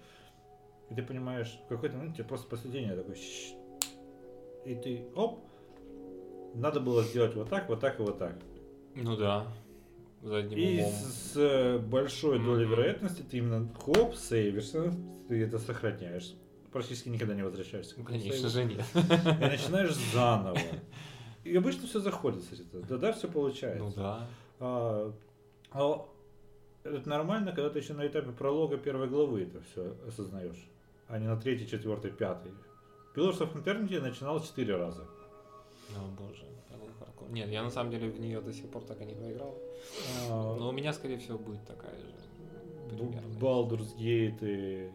и 0.90 0.94
ты 0.94 1.02
понимаешь, 1.02 1.58
в 1.64 1.68
какой-то 1.68 1.96
момент 1.96 2.14
тебе 2.14 2.24
просто 2.24 2.48
посредине 2.48 2.94
такой, 2.94 3.16
«Щ». 3.16 3.54
и 4.66 4.74
ты, 4.74 5.07
оп, 5.14 5.44
надо 6.55 6.81
было 6.81 7.02
сделать 7.05 7.35
вот 7.37 7.48
так, 7.48 7.68
вот 7.68 7.81
так 7.81 7.98
и 8.00 8.02
вот 8.02 8.18
так. 8.18 8.37
Ну 8.94 9.16
да. 9.16 9.46
Задним 10.22 10.59
И 10.59 10.81
умом. 10.81 10.92
с, 10.92 11.37
э, 11.37 11.78
большой 11.78 12.38
долей 12.38 12.64
Мгм. 12.64 12.74
вероятности 12.74 13.22
ты 13.22 13.38
именно 13.38 13.68
хоп, 13.78 14.14
сейвишься, 14.16 14.93
ты 15.28 15.43
это 15.43 15.59
сохраняешь. 15.59 16.34
Практически 16.72 17.09
никогда 17.09 17.34
не 17.34 17.43
возвращаешься. 17.43 17.95
Ну, 17.97 18.05
конечно 18.05 18.49
же 18.49 18.64
нет. 18.64 18.84
И 18.95 19.45
начинаешь 19.45 19.95
заново. 20.12 20.59
И 21.45 21.57
обычно 21.57 21.86
все 21.86 22.01
заходит, 22.01 22.43
кстати. 22.43 22.64
Да, 22.88 22.97
да, 22.97 23.12
все 23.12 23.28
получается. 23.28 23.84
Ну 23.84 23.93
да. 23.95 24.26
А, 24.59 25.12
а 25.70 26.09
это 26.82 27.09
нормально, 27.09 27.53
когда 27.53 27.70
ты 27.70 27.78
еще 27.78 27.93
на 27.95 28.07
этапе 28.07 28.32
пролога 28.32 28.78
первой 28.78 29.09
главы 29.09 29.43
это 29.43 29.61
все 29.70 29.95
осознаешь, 30.09 30.68
а 31.09 31.18
не 31.18 31.26
на 31.28 31.36
третьей, 31.36 31.68
четвертой, 31.68 32.11
пятой. 32.11 32.51
Pillars 33.16 33.38
of 33.40 33.54
Eternity 33.54 33.98
начинал 34.00 34.40
четыре 34.40 34.76
раза. 34.76 35.06
О 35.96 36.06
боже. 36.18 36.44
какой 36.68 36.88
хардкор. 36.98 37.30
Нет, 37.30 37.48
я 37.48 37.62
на 37.62 37.70
самом 37.70 37.90
деле 37.90 38.10
в 38.10 38.20
нее 38.20 38.40
до 38.42 38.52
сих 38.52 38.68
пор 38.70 38.82
так 38.82 39.00
и 39.00 39.04
не 39.06 39.14
поиграл. 39.14 39.54
А, 40.30 40.56
Но 40.56 40.68
у 40.68 40.72
меня, 40.72 40.92
скорее 40.92 41.16
всего, 41.18 41.38
будет 41.38 41.64
такая 41.66 41.96
же. 41.98 42.06
примерно. 42.90 43.32
Baldur's 43.38 43.96
Gate 43.96 44.38
и... 44.42 44.90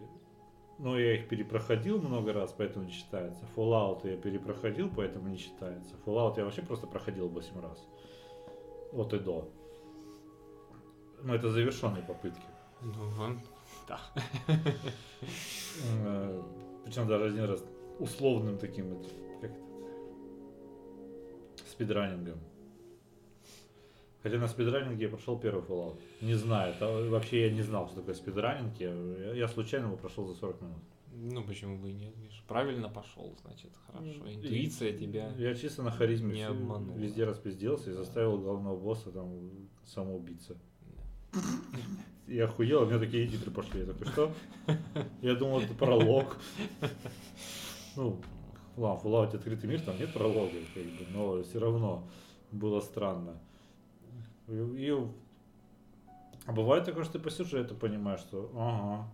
Ну, 0.78 0.98
я 0.98 1.16
их 1.16 1.30
перепроходил 1.30 2.02
много 2.02 2.34
раз, 2.34 2.54
поэтому 2.58 2.86
не 2.86 2.92
считается. 2.92 3.44
Fallout 3.56 4.08
я 4.10 4.18
перепроходил, 4.18 4.90
поэтому 4.96 5.28
не 5.30 5.38
считается. 5.38 5.96
Fallout 6.06 6.38
я 6.38 6.44
вообще 6.46 6.62
просто 6.62 6.88
проходил 6.88 7.28
8 7.28 7.62
раз. 7.62 7.88
От 8.92 9.14
и 9.14 9.20
до. 9.20 9.50
Но 11.24 11.36
это 11.36 11.50
завершенные 11.52 12.04
попытки. 12.04 12.42
Ну, 12.82 12.94
вон. 13.10 13.42
Да. 13.88 14.00
Причем 16.84 17.08
даже 17.08 17.26
один 17.26 17.44
раз 17.46 17.64
условным 18.02 18.58
таким, 18.58 18.90
как 19.42 19.52
это, 19.52 19.56
спидранингом. 21.70 22.40
Хотя 24.24 24.38
на 24.38 24.48
спидранинге 24.48 25.06
я 25.06 25.10
прошел 25.10 25.40
первый 25.40 25.64
Fallout. 25.64 26.00
Не 26.22 26.36
знаю, 26.36 26.74
это, 26.76 26.88
вообще 27.10 27.48
я 27.48 27.52
не 27.52 27.62
знал, 27.64 27.88
что 27.88 27.98
такое 27.98 28.14
спидранинг. 28.14 28.80
Я, 28.80 28.94
я 29.34 29.48
случайно 29.48 29.86
его 29.88 29.98
прошел 29.98 30.28
за 30.28 30.36
40 30.36 30.62
минут. 30.62 30.78
Ну, 31.14 31.44
почему 31.44 31.78
бы 31.78 31.90
и 31.90 31.94
нет, 31.94 32.16
видишь. 32.18 32.44
Правильно 32.48 32.88
пошел, 32.88 33.36
значит, 33.44 33.72
хорошо. 33.88 34.32
Интуиция 34.32 34.94
тебя 34.98 35.32
Я 35.38 35.56
чисто 35.56 35.82
на 35.84 35.92
харизме 35.92 36.30
не 36.34 36.36
все- 36.44 36.48
обманула. 36.52 36.98
везде 36.98 37.26
распизделся 37.26 37.90
и 37.90 37.94
заставил 37.94 38.38
главного 38.38 38.78
босса 38.78 39.12
там 39.12 39.50
самоубиться. 39.86 40.56
Я 42.28 42.46
охуел, 42.46 42.84
у 42.84 42.86
меня 42.86 43.00
такие 43.00 43.28
титры 43.28 43.52
пошли. 43.52 43.82
Я 43.82 43.88
такой, 43.88 44.08
что? 44.08 44.32
Я 45.22 45.34
думал, 45.36 45.62
это 45.62 45.74
пролог. 45.74 46.38
Ну, 47.96 48.18
ладно, 48.78 49.00
в 49.00 49.06
Fallout 49.06 49.36
открытый 49.36 49.70
мир, 49.70 49.82
там 49.82 49.98
нет 49.98 50.14
пролога, 50.14 50.52
как 50.74 50.84
бы, 50.84 51.06
но 51.14 51.44
все 51.44 51.60
равно 51.60 52.08
было 52.52 52.80
странно. 52.80 53.38
И, 54.48 54.96
а 56.46 56.52
бывает 56.52 56.86
такое, 56.86 57.04
что 57.04 57.14
ты 57.14 57.20
по 57.20 57.30
сюжету 57.30 57.76
понимаешь, 57.76 58.22
что 58.22 58.52
ага. 58.56 59.08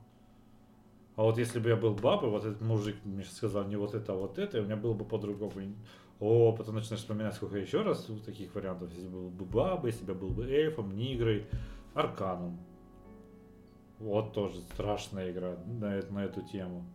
А 1.16 1.24
вот 1.24 1.40
если 1.40 1.60
бы 1.60 1.70
я 1.70 1.76
был 1.76 1.96
бабой, 1.96 2.30
вот 2.30 2.46
этот 2.46 2.62
мужик 2.62 2.96
мне 3.04 3.24
сказал 3.24 3.66
не 3.66 3.76
вот 3.76 3.96
это, 3.96 4.14
а 4.14 4.16
вот 4.16 4.38
это, 4.38 4.58
и 4.58 4.62
у 4.62 4.66
меня 4.66 4.76
было 4.76 4.94
бы 4.94 5.04
по-другому. 5.04 5.74
О, 6.20 6.52
потом 6.52 6.76
начинаешь 6.76 7.02
вспоминать, 7.02 7.36
сколько 7.36 7.58
еще 7.58 7.82
раз 7.82 8.08
таких 8.26 8.54
вариантов. 8.56 8.92
Если 8.92 9.08
был 9.08 9.30
бы 9.30 9.46
бабой, 9.46 9.92
если 9.92 10.06
бы 10.06 10.14
я 10.14 10.20
был 10.20 10.30
бы 10.30 10.48
эльфом, 10.48 10.96
нигрой, 10.96 11.48
арканом. 11.94 12.60
Вот 14.00 14.34
тоже 14.34 14.62
страшная 14.74 15.32
игра 15.32 15.58
на, 15.66 16.02
на 16.12 16.26
эту 16.26 16.42
тему. 16.42 16.86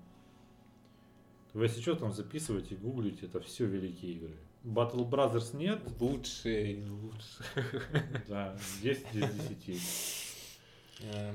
Вы 1.54 1.64
если 1.64 1.80
что 1.82 1.94
там 1.94 2.12
записываете, 2.12 2.76
гуглите, 2.76 3.26
это 3.26 3.40
все 3.40 3.66
великие 3.66 4.12
игры. 4.12 4.36
Battle 4.64 5.08
Brothers 5.08 5.56
нет, 5.56 5.80
лучше 6.00 6.82
лучше. 6.88 7.44
да, 8.28 8.56
10 8.82 9.14
из 9.14 9.34
10. 9.66 11.02
Э, 11.02 11.32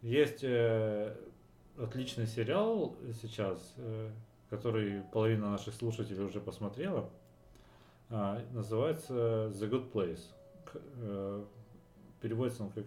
Есть 0.00 0.40
э, 0.42 1.14
отличный 1.76 2.26
сериал 2.26 2.96
сейчас, 3.20 3.74
э, 3.78 4.10
который 4.48 5.02
половина 5.12 5.50
наших 5.50 5.74
слушателей 5.74 6.24
уже 6.24 6.40
посмотрела. 6.40 7.10
А, 8.08 8.42
называется 8.52 9.50
The 9.52 9.68
Good 9.68 9.92
Place. 9.92 10.22
К- 10.64 10.80
э, 11.00 11.44
переводится 12.20 12.62
он 12.62 12.70
как... 12.70 12.84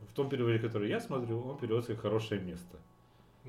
В 0.00 0.12
том 0.12 0.28
переводе, 0.28 0.58
который 0.58 0.88
я 0.88 1.00
смотрю, 1.00 1.40
он 1.40 1.58
переводится 1.58 1.94
как 1.94 2.02
«хорошее 2.02 2.40
место». 2.40 2.76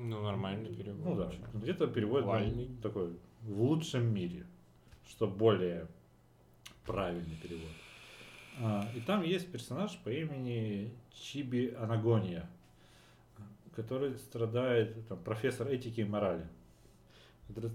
Ну, 0.02 0.22
нормальный 0.22 0.74
перевод. 0.74 1.04
Ну 1.04 1.14
да, 1.14 1.32
где-то 1.52 1.86
переводит 1.86 2.24
ну, 2.24 2.32
Вальный. 2.32 2.70
такой 2.82 3.18
«в 3.42 3.62
лучшем 3.62 4.14
мире», 4.14 4.46
что 5.06 5.26
более 5.26 5.88
правильный 6.86 7.36
перевод. 7.36 7.70
А, 8.60 8.90
и 8.96 9.00
там 9.00 9.22
есть 9.22 9.52
персонаж 9.52 9.98
по 9.98 10.08
имени 10.08 10.90
Чиби 11.12 11.74
Анагония, 11.78 12.48
который 13.76 14.16
страдает, 14.18 15.06
там, 15.06 15.18
профессор 15.18 15.68
этики 15.68 16.00
и 16.00 16.04
морали, 16.04 16.46
который 17.48 17.70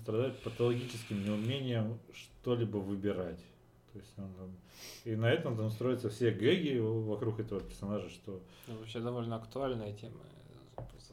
страдает 0.00 0.42
патологическим 0.42 1.22
неумением 1.22 1.98
что-либо 2.14 2.78
выбирать. 2.78 3.40
То 3.92 3.98
есть 3.98 4.18
он 4.18 4.32
там- 4.38 4.56
и 5.04 5.14
на 5.16 5.30
этом 5.30 5.54
там 5.56 5.70
строятся 5.70 6.08
все 6.08 6.30
гэги 6.30 6.78
вокруг 6.78 7.40
этого 7.40 7.60
персонажа, 7.60 8.08
что 8.08 8.40
Ну, 8.68 8.78
вообще 8.78 9.00
довольно 9.00 9.36
актуальная 9.36 9.92
тема. 9.92 10.16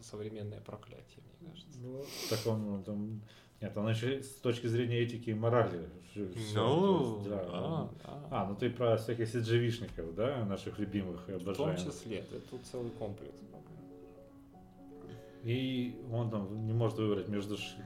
Современное 0.04 0.62
проклятие, 0.62 1.24
мне 1.40 1.50
кажется. 1.50 1.80
Ну, 1.82 2.04
так 2.30 2.40
он 2.46 2.66
ну, 2.66 2.84
там... 2.84 3.22
Нет, 3.62 3.76
он 3.78 3.90
еще 3.90 4.22
с 4.22 4.36
точки 4.42 4.68
зрения 4.68 5.00
этики 5.00 5.30
и 5.30 5.34
морали. 5.34 5.90
всё, 6.12 6.28
Ну, 6.56 7.18
есть, 7.20 7.30
да, 7.30 7.44
да, 7.46 7.62
он- 7.62 7.90
да. 8.04 8.28
А, 8.32 8.46
ну 8.50 8.56
ты 8.56 8.70
про 8.70 8.98
всяких 8.98 9.28
сиджевишников, 9.30 10.14
да, 10.16 10.44
наших 10.46 10.78
любимых 10.80 11.30
и 11.30 11.34
В 11.34 11.38
том 11.40 11.44
обожаемых. 11.70 11.80
числе, 11.94 12.18
это 12.18 12.40
тут 12.50 12.66
целый 12.66 12.92
комплекс. 12.92 13.40
И 15.44 15.96
он 16.12 16.30
там 16.32 16.66
не 16.66 16.74
может 16.74 16.98
выбрать 16.98 17.28
между 17.28 17.58
ш- 17.58 17.78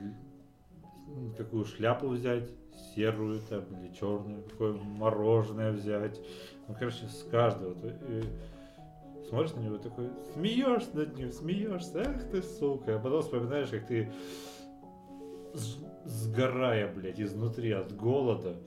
какую 1.38 1.66
шляпу 1.66 2.07
взять, 2.07 2.49
серую 2.95 3.41
там 3.41 3.64
или 3.84 3.93
черную, 3.93 4.43
какое 4.43 4.74
мороженое 4.74 5.72
взять. 5.74 6.20
Ну, 6.68 6.76
короче, 6.78 7.07
с 7.07 7.24
каждого. 7.30 7.74
и 8.07 8.24
смотришь 9.30 9.53
на 9.53 9.59
него 9.61 9.77
такой, 9.77 10.09
смеешься 10.34 10.95
над 10.95 11.15
ним, 11.15 11.32
смеешься, 11.32 12.01
ах 12.01 12.30
ты 12.30 12.41
сука. 12.41 12.95
А 12.95 12.99
потом 12.99 13.21
вспоминаешь, 13.21 13.69
как 13.69 13.88
ты 13.88 14.11
сгорая, 16.05 16.91
блядь, 16.93 17.19
изнутри 17.19 17.71
от 17.71 17.95
голода, 17.95 18.57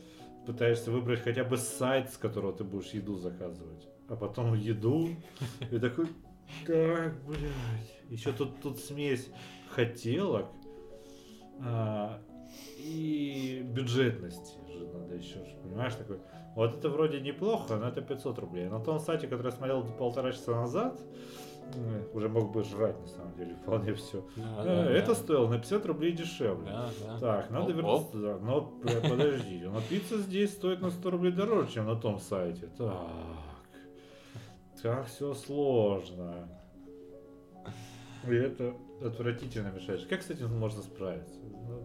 пытаешься 0.47 0.91
выбрать 0.91 1.21
хотя 1.21 1.45
бы 1.45 1.57
сайт, 1.57 2.11
с 2.11 2.17
которого 2.17 2.53
ты 2.53 2.65
будешь 2.65 2.91
еду 2.91 3.17
заказывать. 3.17 3.89
А 4.09 4.17
потом 4.17 4.55
еду, 4.55 5.09
и 5.71 5.79
такой, 5.79 6.07
так, 6.67 7.15
блядь. 7.25 8.11
Еще 8.11 8.33
тут, 8.33 8.61
тут 8.61 8.79
смесь 8.79 9.31
хотелок 9.71 10.47
а, 11.61 12.21
и 12.79 13.65
бюджетности 13.65 14.59
же 14.71 14.87
надо 14.89 15.15
еще, 15.15 15.39
понимаешь, 15.63 15.95
такой. 15.95 16.19
Вот 16.55 16.77
это 16.77 16.89
вроде 16.91 17.21
неплохо, 17.21 17.77
но 17.77 17.89
это 17.89 18.03
500 18.03 18.39
рублей. 18.39 18.69
На 18.69 18.79
том 18.81 18.99
сайте, 19.01 19.27
который 19.27 19.47
я 19.51 19.57
смотрел 19.57 19.83
полтора 19.85 20.33
часа 20.33 20.53
назад, 20.53 21.01
уже 22.13 22.29
мог 22.29 22.53
бы 22.53 22.63
жрать 22.63 23.01
на 23.01 23.07
самом 23.07 23.35
деле, 23.37 23.55
вполне 23.63 23.95
все. 23.95 24.23
Да, 24.37 24.85
это 24.91 25.15
стоило 25.15 25.49
на 25.49 25.59
50 25.59 25.87
рублей 25.87 26.13
дешевле. 26.13 26.67
Да, 26.71 26.91
да. 27.07 27.19
Так, 27.19 27.51
надо 27.51 27.71
Оп, 27.71 27.77
вернуться 27.77 28.07
оп. 28.07 28.13
туда. 28.13 28.39
Но 28.39 28.61
п- 28.63 29.09
подожди, 29.09 29.63
но 29.65 29.81
пицца 29.89 30.19
здесь 30.19 30.53
стоит 30.53 30.81
на 30.83 30.91
100 30.91 31.11
рублей 31.11 31.33
дороже, 31.33 31.71
чем 31.73 31.87
на 31.87 31.97
том 31.97 32.19
сайте. 32.19 32.67
Так. 32.77 33.07
Как 34.83 35.07
все 35.07 35.33
сложно. 35.35 36.49
И 38.29 38.35
это 38.35 38.75
отвратительно 39.07 39.69
мешает. 39.71 40.07
Как 40.07 40.23
с 40.23 40.31
этим 40.31 40.59
можно 40.59 40.83
справиться? 40.83 41.39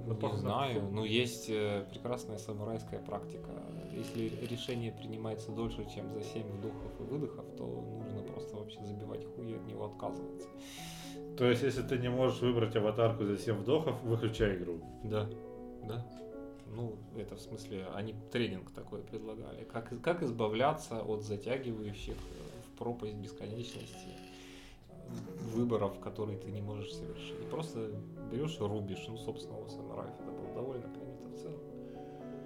Ну, 0.05 0.13
Не 0.13 0.19
пох- 0.19 0.37
знаю, 0.37 0.89
но 0.91 1.05
есть 1.05 1.49
э, 1.49 1.85
прекрасная 1.91 2.37
самурайская 2.37 2.99
практика. 2.99 3.49
Если 3.93 4.29
решение 4.45 4.91
принимается 4.91 5.51
дольше, 5.51 5.85
чем 5.93 6.13
за 6.13 6.21
7 6.23 6.43
вдохов 6.57 6.99
и 6.99 7.03
выдохов, 7.03 7.45
то 7.57 7.65
нужно 7.65 8.21
просто 8.21 8.55
вообще 8.57 8.83
забивать 8.85 9.25
хуй 9.35 9.51
и 9.51 9.55
от 9.55 9.65
него 9.65 9.85
отказываться. 9.85 10.47
То 11.37 11.45
есть, 11.45 11.63
если 11.63 11.81
ты 11.83 11.97
не 11.97 12.09
можешь 12.09 12.39
выбрать 12.41 12.75
аватарку 12.75 13.25
за 13.25 13.37
7 13.37 13.55
вдохов, 13.55 14.01
выключай 14.03 14.55
игру. 14.57 14.79
Да, 15.03 15.27
да. 15.87 16.05
Ну, 16.75 16.95
это 17.17 17.35
в 17.35 17.39
смысле, 17.39 17.87
они 17.95 18.13
тренинг 18.31 18.71
такой 18.71 19.01
предлагали. 19.01 19.63
Как, 19.63 19.91
как 20.01 20.21
избавляться 20.21 21.01
от 21.01 21.23
затягивающих 21.23 22.15
э, 22.15 22.67
в 22.67 22.77
пропасть 22.77 23.15
бесконечности 23.15 24.09
выборов, 25.53 25.99
которые 25.99 26.37
ты 26.37 26.51
не 26.51 26.61
можешь 26.61 26.93
совершить. 26.93 27.39
И 27.39 27.49
просто 27.49 27.91
берешь 28.31 28.57
и 28.59 28.63
рубишь. 28.63 29.05
Ну, 29.07 29.17
собственно, 29.17 29.59
у 29.59 29.67
самураев 29.67 30.13
это 30.19 30.31
было 30.31 30.53
довольно 30.53 30.87
принято 30.89 31.29
в 31.29 31.35
целом. 31.35 31.59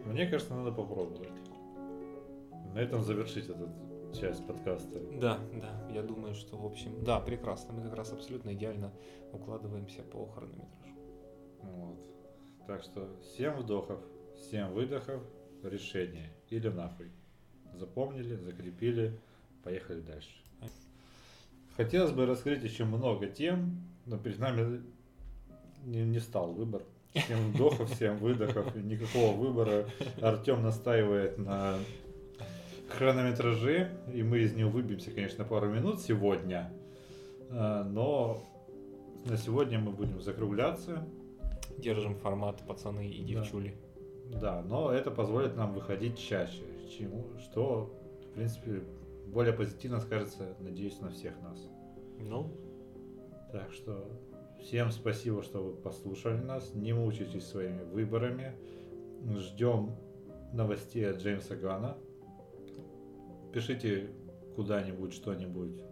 Мне 0.05 0.28
кажется, 0.28 0.53
надо 0.55 0.72
попробовать. 0.72 1.30
На 2.74 2.80
этом 2.80 3.03
завершить 3.03 3.49
эту 3.49 3.70
часть 4.14 4.45
подкаста. 4.45 4.99
Да, 5.20 5.39
да, 5.53 5.89
я 5.91 6.03
думаю, 6.03 6.34
что, 6.36 6.57
в 6.57 6.66
общем, 6.66 7.03
да, 7.03 7.20
прекрасно. 7.20 7.74
Мы 7.74 7.84
как 7.84 7.95
раз 7.95 8.14
абсолютно 8.14 8.53
идеально 8.53 8.91
укладываемся 9.32 10.03
по 10.03 10.26
хронометражу. 10.28 10.95
Вот. 11.64 11.99
Так 12.68 12.84
что 12.84 13.09
7 13.38 13.57
вдохов, 13.57 13.99
7 14.49 14.70
выдохов, 14.72 15.22
решение. 15.64 16.32
Или 16.49 16.70
нахуй. 16.70 17.12
Запомнили, 17.74 18.36
закрепили, 18.36 19.20
поехали 19.64 20.01
дальше. 20.01 20.43
Хотелось 21.82 22.11
бы 22.11 22.27
раскрыть 22.27 22.63
еще 22.63 22.86
много 22.86 23.25
тем, 23.25 23.82
но 24.05 24.15
перед 24.15 24.38
нами 24.38 24.84
не, 25.84 26.03
не 26.03 26.19
стал 26.19 26.51
выбор. 26.53 26.84
7 27.15 27.53
вдохов, 27.53 27.89
7 27.95 28.17
выдохов, 28.17 28.75
никакого 28.75 29.36
выбора. 29.36 29.88
Артем 30.21 30.61
настаивает 30.61 31.39
на 31.39 31.79
хронометраже, 32.88 33.89
и 34.13 34.21
мы 34.21 34.41
из 34.41 34.53
него 34.53 34.69
выбьемся, 34.69 35.09
конечно, 35.09 35.43
пару 35.43 35.69
минут 35.69 35.99
сегодня. 36.01 36.71
А, 37.49 37.84
Но 37.84 38.43
на 39.25 39.36
сегодня 39.36 39.79
мы 39.79 39.91
будем 39.91 40.21
закругляться. 40.21 41.03
Держим 41.79 42.15
формат 42.15 42.61
пацаны 42.67 43.09
и 43.09 43.34
Да. 43.34 43.41
девчули. 43.41 43.73
Да, 44.39 44.61
но 44.61 44.91
это 44.91 45.09
позволит 45.09 45.57
нам 45.57 45.73
выходить 45.73 46.19
чаще, 46.19 46.61
чему, 46.95 47.25
что, 47.39 47.91
в 48.29 48.36
принципе, 48.36 48.84
более 49.32 49.53
позитивно 49.53 49.99
скажется, 49.99 50.55
надеюсь, 50.59 50.99
на 50.99 51.09
всех 51.09 51.39
нас. 51.41 51.69
Ну, 52.19 52.51
Так 53.51 53.71
что 53.71 54.09
всем 54.61 54.91
спасибо, 54.91 55.41
что 55.41 55.63
вы 55.63 55.73
послушали 55.73 56.39
нас. 56.39 56.73
Не 56.73 56.93
мучайтесь 56.93 57.47
своими 57.47 57.84
выборами. 57.84 58.53
Ждем 59.38 59.95
новостей 60.53 61.09
от 61.09 61.17
Джеймса 61.17 61.55
Гана. 61.55 61.97
Пишите 63.53 64.09
куда-нибудь 64.55 65.13
что-нибудь 65.13 65.84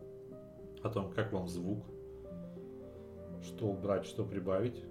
о 0.82 0.90
том, 0.90 1.12
как 1.12 1.34
вам 1.34 1.48
звук, 1.48 1.86
что 3.42 3.68
убрать, 3.68 4.06
что 4.06 4.26
прибавить. 4.26 4.84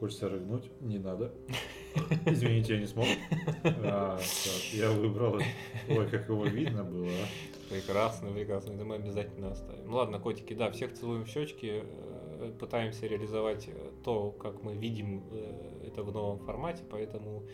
Хочется 0.00 0.30
рыгнуть, 0.30 0.70
не 0.80 0.98
надо. 0.98 1.30
Извините, 2.24 2.74
я 2.74 2.80
не 2.80 2.86
смог. 2.86 3.06
А, 3.64 4.16
так, 4.16 4.72
я 4.72 4.90
выбрал. 4.90 5.38
Ой, 5.90 6.08
как 6.08 6.28
его 6.28 6.46
видно 6.46 6.84
было. 6.84 7.06
а. 7.06 7.70
Прекрасно, 7.70 8.32
прекрасно. 8.32 8.72
Это 8.72 8.84
мы 8.86 8.94
обязательно 8.94 9.50
оставим. 9.52 9.86
Ну 9.90 9.96
ладно, 9.96 10.18
котики, 10.18 10.54
да, 10.54 10.70
всех 10.70 10.94
целуем 10.94 11.24
в 11.24 11.28
щечки. 11.28 11.84
э, 11.84 12.52
Пытаемся 12.58 13.06
реализовать 13.06 13.68
э, 13.68 13.90
то, 14.02 14.32
как 14.32 14.62
мы 14.62 14.74
видим 14.74 15.22
э, 15.32 15.84
это 15.88 16.02
в 16.02 16.12
новом 16.12 16.38
формате, 16.38 16.82
поэтому 16.90 17.44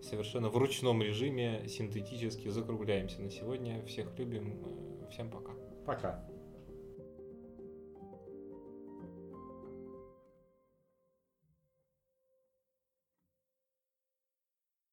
совершенно 0.00 0.48
в 0.48 0.56
ручном 0.56 1.02
режиме 1.02 1.68
синтетически 1.68 2.48
закругляемся 2.48 3.20
на 3.20 3.30
сегодня. 3.30 3.84
Всех 3.84 4.18
любим. 4.18 4.56
Всем 5.10 5.30
пока. 5.30 5.52
Пока. 5.84 6.29